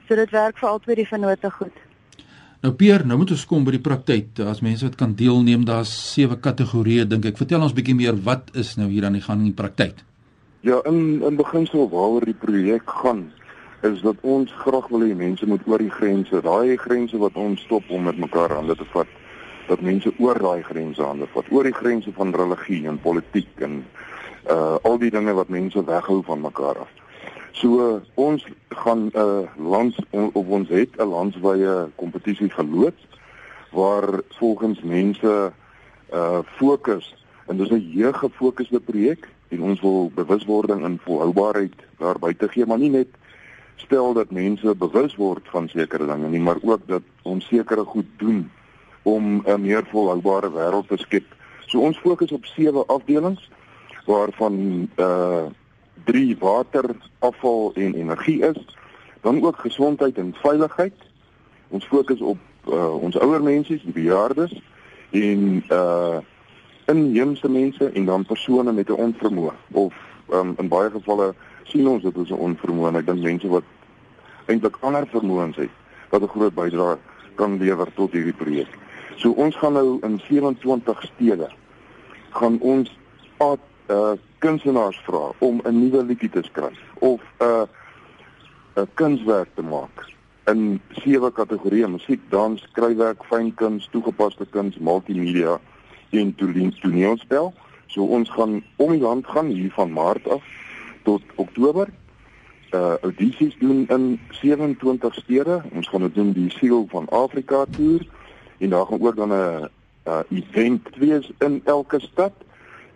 So 0.08 0.16
dit 0.16 0.30
werk 0.30 0.58
vir 0.58 0.70
albei 0.70 0.96
die 0.96 1.08
vennote 1.08 1.52
goed. 1.52 1.78
Nou 2.62 2.74
Pier, 2.74 3.06
nou 3.06 3.18
moet 3.18 3.32
ons 3.32 3.46
kom 3.46 3.64
by 3.64 3.72
die 3.72 3.80
praktyk. 3.80 4.40
As 4.40 4.62
mense 4.62 4.86
wat 4.86 4.96
kan 4.96 5.16
deelneem, 5.16 5.66
daar's 5.66 6.14
sewe 6.14 6.36
kategorieë 6.36 7.08
dink 7.08 7.26
ek. 7.26 7.38
Vertel 7.38 7.62
ons 7.62 7.74
bietjie 7.74 7.96
meer 7.96 8.16
wat 8.24 8.52
is 8.54 8.76
nou 8.76 8.90
hier 8.90 9.06
aan 9.06 9.14
die 9.14 9.22
gang 9.22 9.40
in 9.40 9.46
die 9.46 9.62
praktyk? 9.62 9.96
Ja, 10.62 10.82
in 10.86 11.24
in 11.24 11.36
beginsel 11.36 11.90
waaroor 11.90 12.26
die 12.26 12.38
projek 12.38 12.90
gaan 12.90 13.32
is 13.82 14.02
dat 14.02 14.16
ons 14.22 14.52
graag 14.52 14.88
wil 14.88 15.00
hê 15.00 15.16
mense 15.16 15.46
moet 15.46 15.62
oor 15.66 15.78
die 15.78 15.90
grense, 15.90 16.42
daai 16.42 16.78
grense 16.78 17.18
wat 17.18 17.34
ons 17.34 17.62
stop 17.62 17.84
om 17.90 18.04
met 18.04 18.18
mekaar 18.18 18.50
hande 18.50 18.76
te 18.76 18.86
vat 18.94 19.08
dat 19.68 19.82
mense 19.82 20.14
oor 20.18 20.40
daai 20.40 20.64
grense 20.64 21.04
hande 21.04 21.28
vat, 21.34 21.46
oor 21.52 21.64
die 21.64 21.74
grense 21.74 22.12
van 22.14 22.36
religie 22.36 22.88
en 22.88 23.00
politiek 23.02 23.60
en 23.60 23.86
uh 24.50 24.76
al 24.84 24.98
die 24.98 25.12
dinge 25.12 25.34
wat 25.34 25.50
mense 25.50 25.84
weghou 25.86 26.22
van 26.26 26.42
mekaar 26.42 26.80
af. 26.80 26.90
So 27.52 27.78
uh, 27.78 28.02
ons 28.14 28.46
gaan 28.70 29.06
'n 29.06 29.12
uh, 29.16 29.48
lands 29.58 30.00
op 30.12 30.50
ons 30.50 30.70
het 30.70 30.96
'n 30.98 31.08
landswye 31.08 31.90
kompetisie 31.96 32.50
geloods 32.50 33.08
waar 33.72 34.22
volgens 34.30 34.82
mense 34.82 35.52
uh 36.14 36.40
fokus 36.46 37.16
en 37.48 37.58
dis 37.58 37.70
'n 37.70 37.92
jeuggefokusde 37.94 38.80
projek 38.80 39.30
en 39.50 39.62
ons 39.62 39.82
wil 39.82 40.12
bewuswording 40.16 40.84
en 40.84 41.00
volhoubaarheid 41.04 41.74
daar 41.98 42.20
buite 42.20 42.48
gee, 42.48 42.66
maar 42.66 42.80
nie 42.80 42.90
net 42.90 43.08
stel 43.76 44.14
dat 44.14 44.32
mense 44.32 44.76
bewus 44.76 45.16
word 45.16 45.48
van 45.50 45.68
sekere 45.68 46.06
dinge 46.06 46.28
nie, 46.28 46.40
maar 46.40 46.58
ook 46.62 46.88
dat 46.88 47.02
ons 47.22 47.46
sekere 47.46 47.84
goed 47.84 48.08
doen 48.18 48.52
om 49.04 49.44
'n 49.46 49.62
meer 49.62 49.84
volhoubare 49.92 50.52
wêreld 50.52 50.88
te 50.88 50.98
skep. 50.98 51.26
So 51.66 51.80
ons 51.80 51.98
fokus 51.98 52.32
op 52.32 52.46
sewe 52.46 52.86
afdelings 52.86 53.50
waarvan 54.06 54.90
uh 54.96 55.46
drie 56.04 56.38
water, 56.40 56.86
afval 57.20 57.72
en 57.74 57.94
energie 57.94 58.42
is. 58.42 58.78
Dan 59.22 59.44
ook 59.46 59.56
gesondheid 59.56 60.18
en 60.18 60.36
veiligheid. 60.42 60.94
Ons 61.68 61.86
fokus 61.86 62.20
op 62.20 62.38
uh 62.68 63.02
ons 63.02 63.18
ouer 63.18 63.44
mense, 63.44 63.80
die 63.84 63.94
bejaardes 63.94 64.62
en 65.10 65.64
uh 65.70 66.18
inheemse 66.86 67.50
mense 67.50 67.92
en 67.92 68.06
dan 68.06 68.26
persone 68.26 68.72
met 68.72 68.90
'n 68.90 68.94
onvermoë 68.94 69.54
of 69.72 69.94
um, 70.34 70.54
in 70.58 70.68
baie 70.68 70.90
gevalle 70.90 71.34
sien 71.64 71.88
ons 71.88 72.04
dit 72.04 72.18
as 72.18 72.30
'n 72.30 72.44
onvermoë 72.48 72.88
en 72.88 72.96
ek 72.96 73.06
dink 73.06 73.24
mense 73.24 73.48
wat 73.48 73.64
eintlik 74.46 74.78
ander 74.80 75.08
vermoëns 75.08 75.56
het 75.56 75.70
wat 76.10 76.22
'n 76.22 76.28
groot 76.28 76.54
bydrae 76.54 76.98
kan 77.36 77.58
lewer 77.58 77.88
tot 77.94 78.12
hierdie 78.12 78.34
projek. 78.34 78.68
So 79.16 79.32
ons 79.32 79.56
gaan 79.56 79.74
nou 79.74 79.98
in 80.02 80.20
27 80.28 81.04
stede 81.04 81.50
gaan 82.32 82.60
ons 82.60 82.92
ad 83.38 83.60
uh 83.90 84.14
kunstenaars 84.42 84.98
vra 85.06 85.30
om 85.38 85.62
'n 85.64 85.80
nuwe 85.80 86.04
liedjie 86.04 86.30
te 86.30 86.42
skryf 86.44 86.80
of 87.00 87.22
'n 87.40 87.46
uh, 87.46 87.68
'n 88.76 88.88
kunswerk 88.94 89.50
te 89.56 89.62
maak 89.62 90.10
in 90.46 90.82
sewe 90.90 91.32
kategorieë: 91.32 91.88
musiek, 91.88 92.22
dans, 92.30 92.62
skryfwerk, 92.62 93.24
fynkuns, 93.24 93.88
toegepaste 93.92 94.46
kuns, 94.50 94.78
multimedia 94.78 95.60
en 96.10 96.36
toneelspel. 96.82 97.54
So 97.88 98.04
ons 98.04 98.30
gaan 98.30 98.64
om 98.76 98.92
die 98.92 99.02
land 99.02 99.28
gaan 99.28 99.48
hier 99.48 99.72
van 99.72 99.92
Maart 99.92 100.28
af 100.28 100.44
tot 101.04 101.22
Oktober. 101.36 101.90
Uh 102.72 102.96
audisies 103.02 103.58
doen 103.60 103.88
in 103.88 104.20
27 104.30 105.14
stede. 105.14 105.62
Ons 105.74 105.88
gaan 105.88 106.02
dit 106.02 106.16
doen 106.16 106.32
die 106.32 106.50
Siel 106.50 106.86
van 106.90 107.10
Afrika 107.10 107.66
toer 107.70 108.08
en 108.62 108.70
daar 108.70 108.86
gaan 108.86 109.02
ook 109.02 109.16
dan 109.16 109.34
'n 109.34 109.70
uh 110.06 110.20
event 110.30 110.88
wees 110.98 111.32
in 111.38 111.62
elke 111.66 112.00
stad 112.00 112.34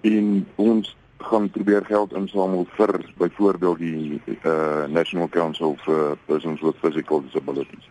en 0.01 0.45
ons 0.55 0.95
gaan 1.17 1.50
probeer 1.50 1.86
geld 1.86 2.13
insamel 2.13 2.67
vir 2.77 3.13
byvoorbeeld 3.17 3.77
die 3.77 4.22
uh 4.43 4.86
National 4.88 5.29
Council 5.29 5.75
for 5.84 6.17
Persons 6.25 6.62
with 6.62 6.75
Physical 6.81 7.22
Disabilities. 7.22 7.89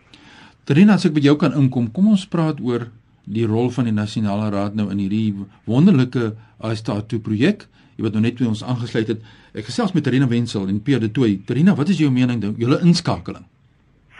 Trina, 0.63 0.93
as 0.93 1.05
ek 1.05 1.13
by 1.13 1.19
jou 1.19 1.35
kan 1.35 1.53
inkom, 1.53 1.91
kom 1.91 2.07
ons 2.07 2.27
praat 2.27 2.61
oor 2.61 2.87
die 3.23 3.45
rol 3.45 3.69
van 3.69 3.83
die 3.83 3.93
nasionale 3.93 4.49
raad 4.49 4.75
nou 4.75 4.89
in 4.89 4.97
hierdie 4.97 5.35
wonderlike 5.65 6.35
Aistatu 6.57 7.19
projek. 7.19 7.67
Jy 7.95 8.03
wat 8.03 8.13
nou 8.13 8.21
net 8.21 8.39
by 8.39 8.45
ons 8.45 8.63
aangesluit 8.63 9.07
het. 9.07 9.21
Ek 9.53 9.65
gesels 9.65 9.93
met 9.93 10.03
Trina 10.03 10.27
Wenzel 10.27 10.67
en 10.67 10.81
Pierre 10.81 11.05
de 11.05 11.11
Toey. 11.11 11.39
Trina, 11.45 11.75
wat 11.75 11.89
is 11.89 11.97
jou 11.97 12.11
mening 12.11 12.41
dan 12.41 12.55
julle 12.57 12.79
inskakeling? 12.81 13.45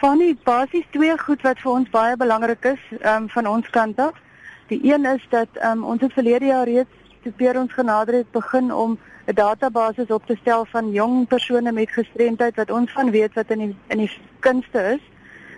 Die 0.00 0.36
basies 0.44 0.84
twee 0.92 1.18
goed 1.18 1.42
wat 1.42 1.58
vir 1.58 1.70
ons 1.72 1.90
baie 1.90 2.16
belangrik 2.16 2.64
is, 2.64 2.80
ehm 3.00 3.22
um, 3.22 3.28
van 3.28 3.46
ons 3.46 3.68
kant 3.70 3.98
af. 3.98 4.14
Die 4.68 4.80
een 4.92 5.04
is 5.04 5.26
dat 5.30 5.48
ehm 5.54 5.78
um, 5.78 5.84
ons 5.84 6.00
het 6.00 6.12
verlede 6.12 6.46
jaar 6.46 6.68
reeds 6.68 7.06
toe 7.22 7.32
Pierre 7.32 7.58
ons 7.58 7.72
genader 7.72 8.14
het 8.14 8.30
begin 8.30 8.72
om 8.72 8.98
'n 9.26 9.34
database 9.34 10.04
op 10.08 10.26
te 10.26 10.36
stel 10.40 10.64
van 10.64 10.90
jong 10.92 11.26
persone 11.26 11.72
met 11.72 11.90
gestremdheid 11.90 12.56
wat 12.56 12.70
ons 12.70 12.92
van 12.92 13.10
weet 13.10 13.34
wat 13.34 13.50
in 13.50 13.58
die, 13.58 13.76
in 13.86 13.98
die 13.98 14.10
kunste 14.38 14.80
is 14.94 15.00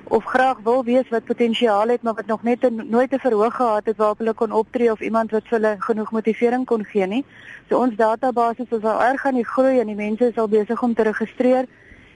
of 0.04 0.24
graag 0.24 0.58
wil 0.62 0.84
wees 0.84 1.08
wat 1.08 1.24
potensiaal 1.24 1.88
het 1.88 2.02
maar 2.02 2.14
wat 2.14 2.26
nog 2.26 2.42
net 2.42 2.64
een, 2.64 2.86
nooit 2.88 3.12
'n 3.12 3.18
verhoog 3.18 3.54
gehad 3.54 3.84
het 3.84 3.96
waarop 3.96 4.18
hulle 4.18 4.34
kon 4.34 4.52
optree 4.52 4.92
of 4.92 5.00
iemand 5.00 5.30
wat 5.30 5.42
vir 5.48 5.60
hulle 5.60 5.76
genoeg 5.78 6.10
motivering 6.10 6.64
kon 6.64 6.84
gee 6.84 7.06
nie. 7.06 7.24
So 7.68 7.78
ons 7.78 7.96
database 7.96 8.66
is 8.70 8.82
al 8.82 9.02
erg 9.02 9.26
aan 9.26 9.34
die 9.34 9.50
groei 9.52 9.80
en 9.80 9.86
die 9.86 10.02
mense 10.06 10.28
is 10.28 10.38
al 10.38 10.48
besig 10.48 10.82
om 10.82 10.94
te 10.94 11.02
registreer 11.02 11.66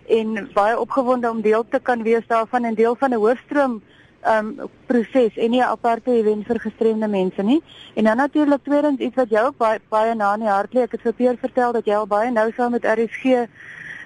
en 0.08 0.48
baie 0.54 0.78
opgewonde 0.80 1.30
om 1.30 1.40
deel 1.40 1.64
te 1.68 1.80
kan 1.80 2.02
wees 2.02 2.26
daarvan 2.26 2.64
en 2.64 2.74
deel 2.74 2.96
van 2.98 3.10
'n 3.10 3.22
hoofstroom 3.24 3.82
um 4.26 4.70
proses 4.86 5.36
en 5.36 5.50
nie 5.50 5.60
'n 5.60 5.72
aparte 5.74 6.10
event 6.10 6.46
vir 6.46 6.60
gestremde 6.60 7.08
mense 7.08 7.42
nie. 7.42 7.62
En 7.94 8.04
dan 8.04 8.16
natuurlik 8.16 8.62
tweedens 8.62 9.00
iets 9.00 9.16
wat 9.16 9.30
jou 9.30 9.46
ook 9.46 9.56
baie 9.56 9.80
baie 9.88 10.14
na 10.14 10.34
in 10.34 10.40
die 10.40 10.48
hart 10.48 10.74
lê. 10.74 10.82
Ek 10.82 10.92
het 10.92 11.00
vir 11.00 11.12
Peer 11.12 11.36
vertel 11.36 11.72
dat 11.72 11.84
jy 11.84 11.94
al 11.94 12.06
baie 12.06 12.30
nou 12.30 12.52
saam 12.56 12.70
met 12.70 12.84
RSG 12.84 13.48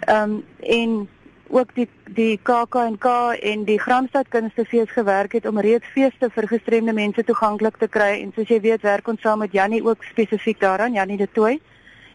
um 0.09 0.45
en 0.61 1.09
ook 1.49 1.75
die 1.75 1.89
die 2.05 2.39
KAK&K 2.43 3.07
en 3.43 3.65
die 3.65 3.79
Gramstad 3.79 4.29
Kunstefees 4.29 4.91
gewerk 4.91 5.33
het 5.33 5.47
om 5.47 5.61
reeds 5.61 5.87
feeste 5.95 6.31
vir 6.31 6.49
gestremde 6.49 6.93
mense 6.93 7.25
toeganklik 7.25 7.77
te 7.77 7.89
kry 7.89 8.23
en 8.23 8.33
soos 8.35 8.49
jy 8.49 8.61
weet 8.61 8.83
werk 8.83 9.09
ons 9.09 9.21
saam 9.21 9.39
met 9.39 9.53
Jannie 9.53 9.83
ook 9.85 10.05
spesifiek 10.05 10.61
daaraan 10.61 10.93
Jannie 10.93 11.17
de 11.17 11.29
Tooi 11.33 11.61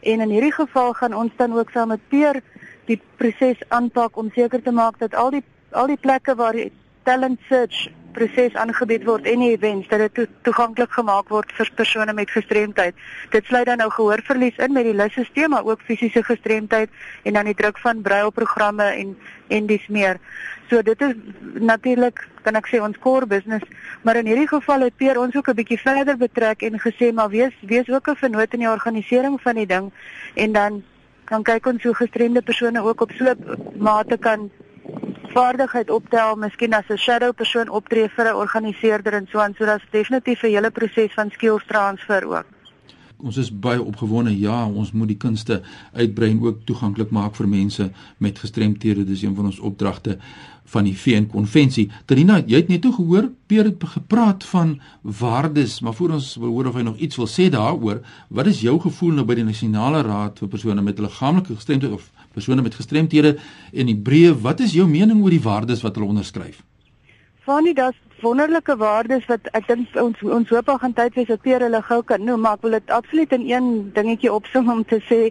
en 0.02 0.22
in 0.22 0.30
hierdie 0.30 0.52
geval 0.52 0.94
gaan 0.94 1.14
ons 1.14 1.32
dan 1.38 1.54
ook 1.58 1.70
saam 1.72 1.88
met 1.88 2.08
Peer 2.10 2.42
die 2.86 3.00
proses 3.18 3.58
aanpak 3.70 4.18
om 4.18 4.32
seker 4.36 4.62
te 4.62 4.72
maak 4.72 5.00
dat 5.00 5.16
al 5.16 5.32
die 5.32 5.44
al 5.72 5.88
die 5.88 5.98
plekke 5.98 6.36
waar 6.36 6.54
die 6.54 6.72
talent 7.04 7.40
search 7.50 7.88
proses 8.12 8.56
aangebied 8.60 9.06
word 9.08 9.28
en 9.30 9.40
die 9.40 9.54
events 9.56 9.88
dat 9.92 10.02
dit 10.04 10.14
to 10.16 10.26
toeganklik 10.48 10.92
gemaak 10.92 11.30
word 11.32 11.52
vir 11.56 11.70
persone 11.76 12.14
met 12.14 12.32
gestremdheid. 12.32 12.96
Dit 13.32 13.48
sluit 13.48 13.66
dan 13.70 13.80
nou 13.80 13.90
gehoorverlies 13.94 14.60
in 14.60 14.74
met 14.76 14.88
die 14.88 14.96
lysstelsel 14.96 15.48
maar 15.54 15.68
ook 15.68 15.86
fisiese 15.88 16.24
gestremdheid 16.28 16.90
en 17.24 17.40
dan 17.40 17.48
die 17.48 17.56
druk 17.56 17.80
van 17.80 18.02
brailleprogramme 18.02 18.90
en 18.92 19.16
en 19.48 19.66
dis 19.68 19.88
meer. 19.88 20.20
So 20.70 20.82
dit 20.82 21.02
is 21.02 21.16
natuurlik 21.60 22.28
kan 22.44 22.56
ek 22.56 22.68
sê 22.72 22.80
ons 22.82 22.98
core 23.00 23.28
business, 23.28 23.66
maar 24.04 24.18
in 24.18 24.26
hierdie 24.26 24.48
geval 24.48 24.88
het 24.88 24.96
Peer 24.98 25.20
ons 25.20 25.36
ook 25.36 25.50
'n 25.50 25.56
bietjie 25.56 25.80
verder 25.80 26.18
betrek 26.18 26.64
en 26.64 26.80
gesê 26.80 27.14
maar 27.14 27.30
wees 27.30 27.54
wees 27.62 27.90
ook 27.90 28.08
'n 28.08 28.16
vennoot 28.16 28.54
in 28.54 28.60
die 28.60 28.70
organisering 28.72 29.42
van 29.42 29.56
die 29.56 29.68
ding 29.68 29.92
en 30.36 30.52
dan 30.52 30.84
kan 31.32 31.44
kyk 31.48 31.68
ons 31.72 31.84
hoe 31.88 31.96
gestremde 31.96 32.42
persone 32.44 32.82
ook 32.84 33.02
op 33.02 33.12
so 33.16 33.26
'n 33.32 33.40
mate 33.88 34.18
kan 34.18 34.50
vaardigheid 35.32 35.90
optel, 35.90 36.36
miskien 36.36 36.74
as 36.74 36.90
'n 36.90 36.98
shadow 36.98 37.32
persoon 37.34 37.70
optree 37.70 38.10
vir 38.16 38.26
'n 38.28 38.36
organiseerder 38.44 39.14
en 39.14 39.28
so 39.32 39.40
aan, 39.40 39.54
so 39.58 39.66
dit's 39.66 39.92
definitief 39.92 40.44
'n 40.44 40.54
hele 40.56 40.72
proses 40.72 41.14
van 41.14 41.32
skills 41.32 41.64
transfer 41.68 42.28
ook. 42.28 42.46
Ons 43.22 43.38
is 43.38 43.52
baie 43.54 43.82
opgewonde. 43.82 44.34
Ja, 44.40 44.66
ons 44.66 44.92
moet 44.92 45.12
die 45.14 45.20
kunste 45.20 45.62
uitbrei 45.94 46.32
en 46.32 46.42
ook 46.42 46.64
toeganklik 46.66 47.12
maak 47.14 47.36
vir 47.38 47.48
mense 47.48 47.92
met 48.18 48.40
gestremthede. 48.40 49.06
Dis 49.06 49.24
een 49.24 49.36
van 49.36 49.52
ons 49.52 49.60
opdragte 49.60 50.18
van 50.72 50.88
die 50.88 50.96
VN 50.96 51.28
konvensie. 51.32 51.90
Trina, 52.08 52.40
jy 52.48 52.62
het 52.62 52.70
net 52.72 52.84
toe 52.86 52.94
gehoor 52.96 53.30
Peer 53.52 53.68
het 53.68 53.84
gepraat 53.94 54.46
van 54.48 54.78
waardes, 55.02 55.80
maar 55.84 55.94
voor 55.98 56.16
ons 56.16 56.36
wil 56.40 56.54
hoor 56.56 56.70
of 56.70 56.78
hy 56.80 56.86
nog 56.88 57.02
iets 57.04 57.20
wil 57.20 57.28
sê 57.28 57.50
daaroor. 57.52 58.00
Wat 58.30 58.48
is 58.48 58.62
jou 58.64 58.78
gevoel 58.80 59.18
nou 59.20 59.26
by 59.28 59.36
die 59.42 59.48
nasionale 59.48 60.04
raad 60.08 60.40
vir 60.40 60.52
persone 60.54 60.84
met 60.86 61.02
liggaamlike 61.04 61.58
gestremthede 61.58 61.98
of 61.98 62.08
persone 62.32 62.64
met 62.64 62.78
gestremthede 62.80 63.36
en 63.74 63.92
die 63.92 63.98
breë? 63.98 64.38
Wat 64.40 64.64
is 64.64 64.78
jou 64.78 64.88
mening 64.88 65.20
oor 65.24 65.36
die 65.36 65.44
waardes 65.44 65.84
wat 65.84 66.00
hulle 66.00 66.14
onderskryf? 66.14 66.62
Fanie, 67.44 67.74
daar's 67.76 67.98
wonderlike 68.22 68.76
waardes 68.78 69.26
wat 69.30 69.50
ek 69.58 69.68
dink 69.68 69.96
ons 70.00 70.22
ons 70.24 70.50
hoop 70.54 70.70
al 70.70 70.80
gaan 70.82 70.94
tyd 70.98 71.18
wees 71.18 71.30
dat 71.32 71.42
Peer 71.42 71.64
hulle 71.66 71.82
gou 71.82 72.02
kan 72.04 72.24
noem, 72.26 72.42
maar 72.46 72.60
ek 72.60 72.66
wil 72.68 72.78
dit 72.78 72.94
absoluut 72.94 73.36
in 73.38 73.46
een 73.50 73.68
dingetjie 73.96 74.34
opsom 74.34 74.70
om 74.70 74.84
te 74.86 75.02
sê, 75.10 75.22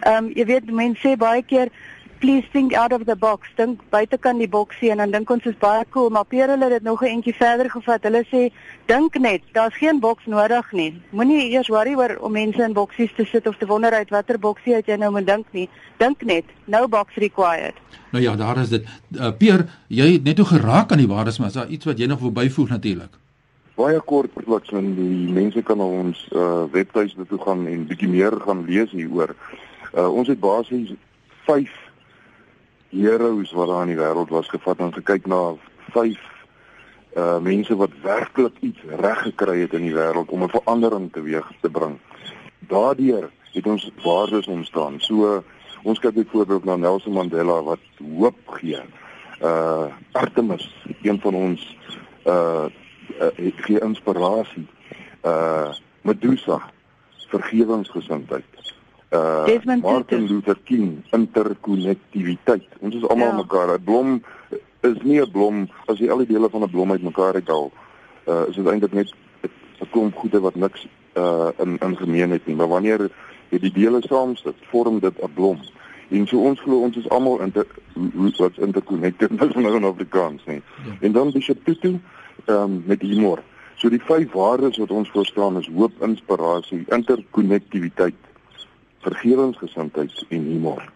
ehm 0.00 0.26
um, 0.26 0.30
jy 0.36 0.46
weet 0.52 0.70
mense 0.70 1.02
sê 1.04 1.16
baie 1.20 1.42
keer 1.42 1.72
please 2.20 2.46
think 2.52 2.74
out 2.74 2.92
of 2.92 3.04
the 3.06 3.16
box. 3.16 3.48
Dink 3.56 3.80
buitekant 3.90 4.38
die 4.38 4.48
boksie 4.48 4.90
en 4.92 5.00
dan 5.02 5.14
dink 5.14 5.30
ons 5.32 5.46
is 5.48 5.56
baie 5.60 5.84
cool, 5.94 6.10
maar 6.12 6.26
Pierre 6.28 6.52
hulle 6.52 6.68
het 6.68 6.78
dit 6.78 6.88
nog 6.88 7.02
'n 7.02 7.12
entjie 7.16 7.34
verder 7.34 7.70
gevat. 7.70 8.02
Hulle 8.02 8.24
sê 8.32 8.52
dink 8.86 9.18
net, 9.18 9.42
daar's 9.52 9.76
geen 9.76 10.00
boks 10.00 10.26
nodig 10.26 10.72
nie. 10.72 11.02
Moenie 11.10 11.50
eers 11.50 11.68
worry 11.68 11.94
oor 11.94 12.16
om 12.20 12.32
mense 12.32 12.62
in 12.62 12.72
boksies 12.72 13.12
te 13.16 13.24
sit 13.24 13.46
of 13.46 13.56
te 13.56 13.66
wonder 13.66 13.92
uit 13.92 14.10
watter 14.10 14.38
boksie 14.38 14.82
jy 14.86 14.96
nou 14.96 15.10
moet 15.10 15.26
dink 15.26 15.46
nie. 15.50 15.68
Dink 15.96 16.22
net, 16.22 16.44
no 16.64 16.88
box 16.88 17.14
required. 17.14 17.74
Nou 18.10 18.22
ja, 18.22 18.36
daar 18.36 18.58
is 18.58 18.68
dit. 18.68 18.84
Uh, 19.14 19.30
Pierre, 19.38 19.66
jy 19.88 20.12
het 20.12 20.24
net 20.24 20.40
o 20.40 20.44
geraak 20.44 20.92
aan 20.92 20.98
die 20.98 21.08
waardes, 21.08 21.38
maar 21.38 21.48
is 21.48 21.54
daar 21.54 21.68
iets 21.68 21.84
wat 21.84 21.98
jy 21.98 22.06
nog 22.06 22.18
wil 22.18 22.32
byvoeg 22.32 22.68
natuurlik? 22.68 23.18
Baie 23.74 24.00
kort 24.00 24.30
wat 24.44 24.66
van 24.68 24.94
die 24.94 25.32
mense 25.32 25.62
kan 25.62 25.80
ons 25.80 26.28
uh, 26.32 26.64
webtuiste 26.72 27.26
toe 27.26 27.38
gaan 27.38 27.66
en 27.66 27.86
bietjie 27.86 28.08
meer 28.08 28.40
gaan 28.40 28.64
lees 28.64 28.90
hieroor. 28.90 29.34
Uh, 29.94 30.12
ons 30.12 30.28
het 30.28 30.40
basies 30.40 30.92
5 31.46 31.89
heroes 32.90 33.52
wat 33.52 33.68
daar 33.68 33.86
in 33.86 33.94
die 33.94 34.00
wêreld 34.00 34.30
was 34.30 34.48
gevat 34.48 34.78
en 34.78 34.92
gekyk 34.92 35.26
na 35.26 35.54
vyf 35.94 36.20
uh 37.18 37.38
mense 37.42 37.74
wat 37.76 37.90
werklik 38.02 38.54
iets 38.60 38.82
reg 39.02 39.22
gekry 39.22 39.60
het 39.60 39.72
in 39.74 39.88
die 39.88 39.94
wêreld 39.94 40.30
om 40.30 40.42
'n 40.42 40.54
verandering 40.54 41.12
teweeg 41.12 41.52
te 41.60 41.70
bring. 41.70 41.98
Daardeur 42.58 43.30
het 43.52 43.66
ons 43.66 43.90
waardes 44.02 44.46
ontstaan. 44.46 45.00
So 45.00 45.42
ons 45.82 45.98
kyk 45.98 46.14
byvoorbeeld 46.14 46.64
na 46.64 46.76
Nelson 46.76 47.12
Mandela 47.12 47.62
wat 47.62 47.82
hoop 48.18 48.38
gee. 48.46 48.78
Uh 49.42 49.86
Artemis, 50.12 50.74
een 51.02 51.20
van 51.20 51.34
ons 51.34 51.76
uh, 52.26 52.66
uh 53.20 53.52
gee 53.56 53.80
inspirasie. 53.80 54.66
Uh 55.24 55.72
Medusa, 56.02 56.70
vergewensgesindheid 57.28 58.44
uh 59.10 59.44
Desmond 59.46 59.82
Martin 59.82 60.26
Luther 60.26 60.58
King 60.64 61.02
interkonnektiwiteit. 61.10 62.66
Ons 62.80 62.94
is 62.94 63.06
almal 63.08 63.34
ja. 63.34 63.36
mekaar. 63.42 63.74
'n 63.74 63.84
Blom 63.84 64.22
is 64.80 65.02
nie 65.02 65.20
'n 65.20 65.30
blom 65.30 65.68
as 65.86 65.98
jy 65.98 66.10
al 66.10 66.22
die 66.22 66.26
dele 66.26 66.50
van 66.50 66.62
'n 66.62 66.70
blom 66.70 66.90
uitmekaar 66.90 67.34
uithaal. 67.34 67.70
Uh 68.26 68.46
is 68.48 68.54
dit 68.54 68.66
eintlik 68.66 68.92
net 68.92 69.10
'n 69.80 69.90
klomp 69.90 70.14
goede 70.16 70.40
wat 70.40 70.54
niks 70.54 70.86
uh 71.16 71.50
in 71.58 71.78
in 71.78 71.96
gemeen 71.96 72.30
het 72.30 72.46
nie. 72.46 72.56
Maar 72.56 72.68
wanneer 72.68 73.10
jy 73.50 73.58
die 73.58 73.72
dele 73.72 74.02
saamsit, 74.06 74.54
vorm 74.70 75.00
dit 75.00 75.22
'n 75.22 75.34
blom. 75.34 75.58
En 76.10 76.26
so 76.26 76.38
ons 76.38 76.60
glo 76.60 76.82
ons 76.82 76.96
is 76.96 77.08
almal 77.08 77.40
in 77.40 77.52
wat 78.36 78.58
interkonnekteer 78.58 79.30
is 79.30 79.54
nou 79.54 79.76
in 79.76 79.84
Afrikaans, 79.84 80.44
nee. 80.44 80.62
Ja. 80.86 80.96
En 81.00 81.12
dan 81.12 81.30
Bishop 81.30 81.64
Tutu 81.64 82.00
um 82.46 82.82
met 82.86 83.02
humor. 83.02 83.42
So 83.74 83.88
die 83.88 84.02
vyf 84.02 84.32
waardes 84.32 84.76
wat 84.76 84.90
ons 84.90 85.10
verstaan 85.10 85.58
is 85.58 85.68
hoop, 85.76 85.92
inspirasie, 86.02 86.84
interkonnektiwiteit 86.88 88.14
vergewensgesindheid 89.00 90.24
en 90.28 90.44
humor. 90.44 90.88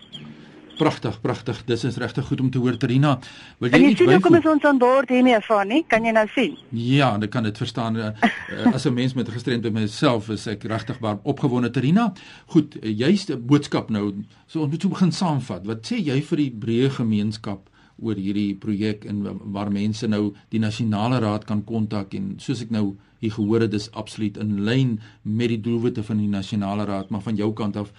Pragtig, 0.75 1.21
pragtig. 1.21 1.61
Dis 1.65 1.85
is 1.85 1.97
regtig 2.03 2.27
goed 2.27 2.41
om 2.41 2.51
te 2.51 2.59
hoor 2.59 2.77
Trina. 2.77 3.19
Wil 3.63 3.71
jy 3.71 3.93
iets 3.93 4.01
byvoeg? 4.03 4.23
Kom 4.25 4.39
ons 4.51 4.65
aan 4.67 4.79
boord 4.83 5.13
hiermee 5.13 5.39
van, 5.47 5.69
nie? 5.71 5.85
Kan 5.87 6.07
jy 6.07 6.15
nou 6.17 6.25
sien? 6.35 6.57
Ja, 6.75 7.13
ek 7.23 7.31
kan 7.31 7.47
dit 7.47 7.59
verstaan. 7.59 7.99
Eh, 8.01 8.11
eh, 8.27 8.73
as 8.75 8.87
'n 8.87 8.95
mens 8.95 9.15
met 9.15 9.29
gestremdheid 9.29 9.73
myself 9.73 10.29
is 10.29 10.47
ek 10.47 10.65
regtig 10.65 10.99
baie 10.99 11.19
opgewonde 11.23 11.71
Trina. 11.71 12.13
Goed, 12.47 12.79
eh, 12.81 12.91
jy's 12.91 13.31
'n 13.31 13.47
boodskap 13.47 13.91
nou. 13.91 14.15
So 14.47 14.61
ons 14.61 14.71
moet 14.71 14.83
so 14.83 14.89
begin 14.89 15.13
saamvat. 15.13 15.67
Wat 15.67 15.87
sê 15.87 16.03
jy 16.03 16.21
vir 16.23 16.37
die 16.37 16.51
breë 16.51 16.91
gemeenskap 16.91 17.69
oor 18.03 18.19
hierdie 18.19 18.55
projek 18.59 19.05
en 19.05 19.23
waar 19.55 19.71
mense 19.73 20.09
nou 20.11 20.33
die 20.51 20.61
nasionale 20.63 21.21
raad 21.23 21.45
kan 21.45 21.63
kontak 21.65 22.15
en 22.15 22.35
soos 22.39 22.63
ek 22.65 22.73
nou 22.75 22.97
hier 23.21 23.33
gehoor 23.37 23.65
het 23.65 23.71
dis 23.71 23.91
absoluut 23.93 24.37
in 24.43 24.65
lyn 24.67 24.99
met 25.23 25.53
die 25.53 25.61
doelwitte 25.61 26.03
van 26.03 26.19
die 26.19 26.29
nasionale 26.29 26.85
raad 26.85 27.11
maar 27.11 27.23
van 27.23 27.39
jou 27.39 27.53
kant 27.53 27.77
af 27.77 27.93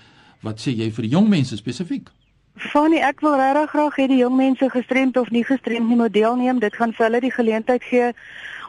wat 0.43 0.61
sê 0.61 0.75
jy 0.75 0.91
vir 0.91 1.09
jong 1.15 1.29
mense 1.31 1.57
spesifiek 1.57 2.11
Fanny, 2.55 3.01
ek 3.03 3.19
wil 3.19 3.33
regtig 3.35 3.71
graag 3.73 3.95
hê 3.99 4.05
die 4.07 4.21
jong 4.21 4.37
mense 4.39 4.69
gestremd 4.71 5.17
of 5.19 5.27
nie 5.29 5.43
gestremd 5.43 5.89
nie 5.91 5.97
moet 5.99 6.13
deelneem. 6.15 6.59
Dit 6.63 6.75
gaan 6.79 6.93
vir 6.95 7.05
hulle 7.05 7.19
die 7.19 7.31
geleentheid 7.31 7.83
gee 7.83 8.13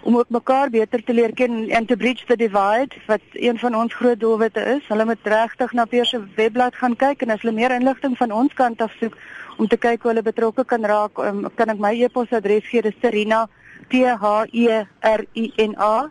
om 0.02 0.16
ook 0.18 0.30
mekaar 0.30 0.70
beter 0.70 1.02
te 1.06 1.12
leer 1.14 1.32
ken 1.34 1.70
en 1.70 1.86
to 1.86 1.96
bridge 1.96 2.26
the 2.26 2.36
divide 2.36 2.94
wat 3.06 3.20
een 3.32 3.58
van 3.58 3.74
ons 3.74 3.94
groot 3.94 4.20
doelwitte 4.20 4.60
is. 4.74 4.82
Hulle 4.90 5.04
moet 5.06 5.18
regtig 5.22 5.72
na 5.72 5.84
Peer 5.86 6.06
se 6.06 6.18
webblad 6.34 6.74
gaan 6.74 6.96
kyk 6.96 7.22
en 7.22 7.30
as 7.30 7.40
hulle 7.42 7.54
meer 7.54 7.70
inligting 7.70 8.16
van 8.18 8.32
ons 8.32 8.54
kant 8.54 8.82
af 8.82 8.92
soek 8.98 9.16
om 9.56 9.68
te 9.70 9.76
kyk 9.78 10.02
hoe 10.02 10.10
hulle 10.10 10.22
betrokke 10.22 10.64
kan 10.64 10.84
raak, 10.84 11.18
um, 11.18 11.50
kan 11.54 11.68
ek 11.70 11.78
my 11.78 11.94
e-posadres 11.94 12.66
gee, 12.66 12.82
dis 12.82 12.94
Serena 13.00 13.48
T 13.88 14.02
H 14.02 14.46
E 14.52 14.84
R 15.00 15.24
I 15.34 15.52
N 15.62 15.74
A 15.78 16.10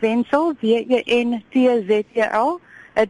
.wensel 0.00 0.54
w 0.60 0.66
e 0.66 1.02
n 1.06 1.42
t 1.50 1.54
z 1.86 2.04
e 2.14 2.28
l 2.30 2.60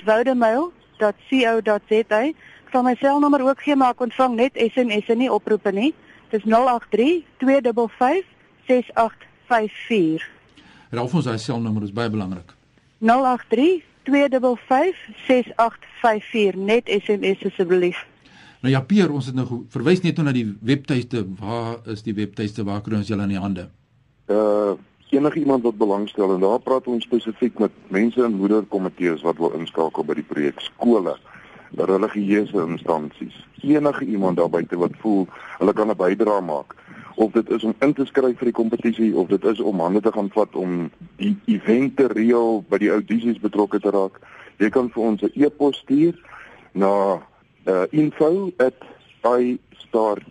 @wodemail.co.za 0.04 2.32
sal 2.74 2.82
my 2.82 2.96
selnommer 2.98 3.42
ook 3.46 3.60
gee 3.62 3.76
maar 3.78 3.94
ek 3.94 4.02
ontvang 4.08 4.34
net 4.34 4.56
SMS'e 4.58 5.14
nie 5.14 5.30
oproepe 5.30 5.70
nie. 5.70 5.92
Dis 6.32 6.42
083 6.42 7.22
255 7.38 8.24
6854. 8.66 10.24
Raaf 10.90 11.14
ons 11.14 11.28
daai 11.28 11.38
selnommer 11.38 11.84
is 11.87 11.92
baie 11.94 12.10
belangrik. 12.10 12.50
083 12.98 13.84
255 14.08 15.04
6854 15.28 16.58
net 16.58 16.90
SMS 16.90 17.44
asseblief. 17.46 18.00
Nou 18.64 18.72
ja 18.72 18.80
Pier, 18.82 19.12
ons 19.12 19.28
het 19.28 19.37
nou 19.38 19.62
verwys 19.70 20.02
net 20.02 20.18
na 20.18 20.32
die 20.34 20.48
webtuiste. 20.64 21.22
Waar 21.38 21.78
is 21.94 22.02
die 22.02 22.16
webtuiste 22.16 22.64
waar 22.66 22.82
kry 22.82 22.98
ons 22.98 23.12
julle 23.12 23.28
in 23.28 23.37
die 23.37 23.44
hande? 23.44 23.68
Uh 24.26 24.74
enige 25.14 25.38
iemand 25.38 25.62
wat 25.62 25.76
belangstel 25.78 26.32
en 26.34 26.40
daar 26.42 26.58
praat 26.58 26.88
ons 26.90 27.04
spesifiek 27.06 27.60
met 27.62 27.70
mense 27.94 28.18
in 28.18 28.34
moederkomitees 28.34 29.22
wat 29.22 29.38
wil 29.38 29.52
inskakel 29.54 30.02
by 30.02 30.16
die 30.18 30.26
projek 30.26 30.58
skole 30.64 31.14
religieuse 31.76 32.66
instansies 32.66 33.44
enige 33.64 34.04
iemand 34.04 34.37
daar 34.37 34.50
buite 34.50 34.76
wat 34.76 34.90
voel 34.98 35.26
hulle 35.58 35.72
kan 35.72 35.88
'n 35.88 35.96
bydrae 35.96 36.40
maak. 36.40 36.74
Of 37.14 37.32
dit 37.32 37.50
is 37.50 37.64
om 37.64 37.74
in 37.78 37.92
te 37.92 38.04
skryf 38.04 38.38
vir 38.38 38.44
die 38.44 38.52
kompetisie 38.52 39.16
of 39.16 39.28
dit 39.28 39.44
is 39.44 39.60
om 39.60 39.80
hande 39.80 40.00
te 40.00 40.12
gaan 40.12 40.30
vat 40.30 40.54
om 40.54 40.90
die 41.16 41.37
event 41.44 41.96
te 41.96 42.06
reël 42.06 42.64
by 42.68 42.78
die 42.78 42.90
audisies 42.90 43.40
betrokke 43.40 43.80
te 43.80 43.90
raak. 43.90 44.20
Jy 44.56 44.68
kan 44.68 44.90
vir 44.90 45.02
ons 45.02 45.22
'n 45.22 45.30
e-pos 45.34 45.76
stuur 45.76 46.14
na 46.72 47.22
uh, 47.66 47.82
info@start2istart 47.90 50.22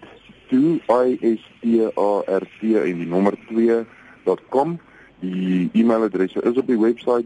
en 2.83 2.97
die 2.97 3.07
nommer 3.07 3.33
2.com 3.47 4.79
die 5.19 5.69
e-mailadres 5.73 6.35
is 6.35 6.57
op 6.57 6.67
die 6.67 6.79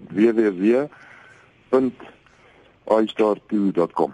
webwerf 0.09 0.55
www.istart2.com 2.87 4.13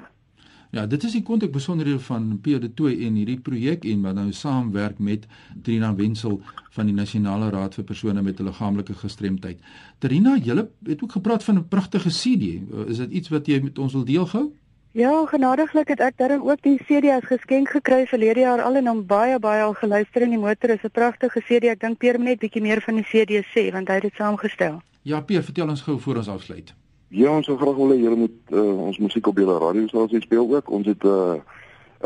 Ja, 0.74 0.88
dit 0.90 1.04
is 1.04 1.14
die 1.14 1.22
kontak 1.22 1.52
besonderhede 1.54 2.00
van 2.02 2.40
Pierre 2.42 2.64
de 2.64 2.74
Tooy 2.74 2.96
en 3.06 3.18
hierdie 3.20 3.38
projek 3.38 3.84
en 3.86 4.00
wat 4.02 4.16
nou 4.18 4.32
saamwerk 4.34 4.98
met 4.98 5.28
Trina 5.62 5.92
Wensel 5.96 6.40
van 6.74 6.90
die 6.90 6.96
Nasionale 6.98 7.52
Raad 7.54 7.78
vir 7.78 7.86
persone 7.86 8.22
met 8.22 8.40
'n 8.40 8.48
liggaamlike 8.50 8.94
gestremdheid. 8.94 9.60
Trina, 10.00 10.36
jy 10.36 10.66
het 10.86 11.04
ook 11.04 11.12
gepraat 11.12 11.44
van 11.44 11.58
'n 11.58 11.68
pragtige 11.68 12.10
CD. 12.10 12.66
Is 12.88 12.98
dit 12.98 13.12
iets 13.12 13.30
wat 13.30 13.46
jy 13.46 13.62
met 13.62 13.78
ons 13.78 13.94
wil 13.94 14.06
deel 14.06 14.26
gou? 14.26 14.52
Ja, 14.92 15.26
genadiglik 15.26 15.88
het 15.88 16.00
ek 16.00 16.18
dan 16.18 16.42
ook 16.42 16.62
die 16.62 16.78
CD 16.78 17.10
as 17.10 17.26
geskenk 17.26 17.70
gekry 17.70 18.06
verlede 18.06 18.40
jaar 18.40 18.62
al 18.62 18.76
en 18.76 18.88
hom 18.88 19.06
baie 19.06 19.40
baie 19.40 19.62
al 19.62 19.74
geluister 19.74 20.22
in 20.22 20.30
die 20.30 20.40
motor. 20.40 20.70
Is 20.70 20.84
'n 20.84 20.92
pragtige 20.92 21.42
CD. 21.42 21.64
Ek 21.64 21.80
dink 21.80 21.98
Pierre 21.98 22.18
moet 22.18 22.28
net 22.28 22.40
bietjie 22.40 22.62
meer 22.62 22.82
van 22.82 22.96
die 22.96 23.06
CD 23.06 23.46
sê 23.56 23.72
want 23.72 23.88
hy 23.88 23.94
het 23.94 24.04
dit 24.04 24.16
saamgestel. 24.16 24.82
Ja, 25.02 25.22
Pierre, 25.22 25.46
vertel 25.46 25.70
ons 25.70 25.82
gou 25.82 26.00
voor 26.00 26.16
ons 26.16 26.28
afsluit. 26.28 26.74
Ja, 27.14 27.30
ons 27.30 27.46
wil 27.48 27.58
graag 27.58 27.76
wil 27.78 27.92
hê 27.94 28.00
julle 28.02 28.18
moet 28.18 28.54
uh, 28.58 28.62
ons 28.88 28.98
musiek 28.98 29.28
op 29.30 29.38
julle 29.38 29.60
radiostasie 29.62 30.22
speel 30.24 30.48
ook. 30.50 30.70
Ons 30.74 30.88
het 30.90 31.04
'n 31.04 31.08
uh, 31.08 31.36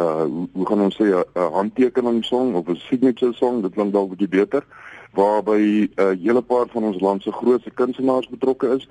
uh 0.03 0.25
hoe 0.53 0.65
gaan 0.67 0.81
ons 0.83 0.97
sê 0.99 1.05
'n 1.07 1.23
uh, 1.39 1.47
handtekening 1.53 2.25
song 2.25 2.55
of 2.55 2.67
'n 2.67 2.75
signature 2.75 3.33
song, 3.33 3.61
dit 3.61 3.71
klink 3.73 3.93
dalk 3.93 4.09
bietjie 4.09 4.27
beter, 4.27 4.65
waarby 5.13 5.87
'n 5.87 5.91
uh, 5.95 6.11
hele 6.23 6.41
paar 6.41 6.67
van 6.67 6.83
ons 6.83 6.99
land 6.99 7.23
se 7.23 7.31
grootste 7.31 7.71
kunstenaars 7.71 8.27
betrokke 8.27 8.67
is. 8.75 8.87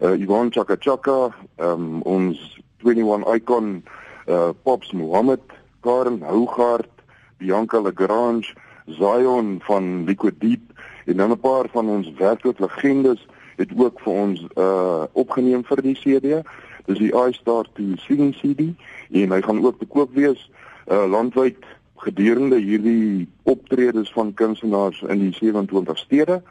Uh 0.00 0.14
Ivan 0.20 0.52
Chaka 0.52 0.76
Chaka, 0.78 1.34
um, 1.58 2.02
ons 2.02 2.60
21 2.84 3.34
icon 3.34 3.82
uh 4.28 4.50
Pops 4.62 4.92
Mohammed, 4.92 5.42
Karen 5.80 6.22
Hougaard, 6.22 6.94
Bianca 7.38 7.80
Lagrange, 7.80 8.54
Zion 8.86 9.58
van 9.62 10.04
Liquid 10.04 10.40
Deep 10.40 10.62
en 11.06 11.16
dan 11.16 11.30
'n 11.30 11.40
paar 11.40 11.66
van 11.72 11.88
ons 11.88 12.12
werklik 12.18 12.58
legendes 12.58 13.26
het 13.56 13.70
ook 13.76 14.00
vir 14.00 14.12
ons 14.12 14.44
uh 14.54 15.04
opgeneem 15.12 15.64
vir 15.64 15.82
die 15.82 15.94
CD. 15.94 16.42
Dis 16.86 16.98
die 16.98 17.12
iStar 17.12 17.68
2 17.78 17.96
singing 18.04 18.34
CD 18.36 18.70
en 19.10 19.32
hy 19.32 19.40
gaan 19.42 19.64
ook 19.64 19.78
te 19.78 19.86
koop 19.86 20.14
wees 20.14 20.50
uh 20.86 21.06
landwyd 21.10 21.64
gedurende 21.96 22.58
hierdie 22.60 23.28
optredes 23.42 24.12
van 24.12 24.34
kunstenaars 24.34 25.02
in 25.02 25.18
die 25.18 25.32
27 25.32 25.98
stede. 25.98 26.42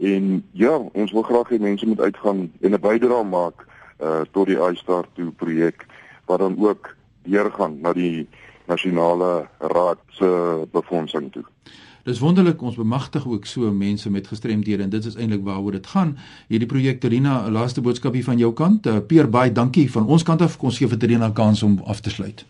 En 0.00 0.44
ja, 0.52 0.76
ons 0.76 1.12
wil 1.12 1.22
graag 1.22 1.48
hê 1.48 1.58
mense 1.58 1.86
moet 1.86 2.00
uitgaan 2.00 2.50
en 2.60 2.72
'n 2.74 2.80
bydrae 2.80 3.24
maak 3.24 3.66
uh 4.00 4.22
tot 4.30 4.46
die 4.46 4.58
iStar 4.58 5.06
2 5.14 5.30
projek 5.30 5.86
wat 6.26 6.38
dan 6.38 6.56
ook 6.58 6.94
deurgaan 7.22 7.80
na 7.80 7.92
die 7.92 8.28
nasionale 8.66 9.48
raad 9.58 9.98
se 10.08 10.28
befondsing 10.72 11.32
toe. 11.32 11.44
Dis 12.02 12.18
wonderlik 12.18 12.62
ons 12.66 12.74
bemagtig 12.74 13.26
ook 13.26 13.44
so 13.46 13.70
mense 13.70 14.10
met 14.10 14.26
gestremdhede 14.26 14.82
en 14.82 14.90
dit 14.90 15.04
is 15.04 15.14
eintlik 15.14 15.44
waaroor 15.46 15.76
dit 15.76 15.86
gaan. 15.86 16.16
Hierdie 16.48 16.66
projek 16.66 17.00
Terina, 17.00 17.46
'n 17.46 17.52
laaste 17.52 17.80
boodskapie 17.80 18.24
van 18.24 18.38
jou 18.38 18.52
kant. 18.52 18.86
Uh, 18.86 18.96
Peer 19.06 19.28
baie 19.30 19.52
dankie 19.52 19.90
van 19.90 20.06
ons 20.06 20.22
kant 20.22 20.42
af. 20.42 20.56
Kom 20.56 20.70
gee 20.70 20.88
vir 20.88 20.98
Terina 20.98 21.30
kans 21.30 21.62
om 21.62 21.78
af 21.86 22.00
te 22.00 22.10
sluit. 22.10 22.44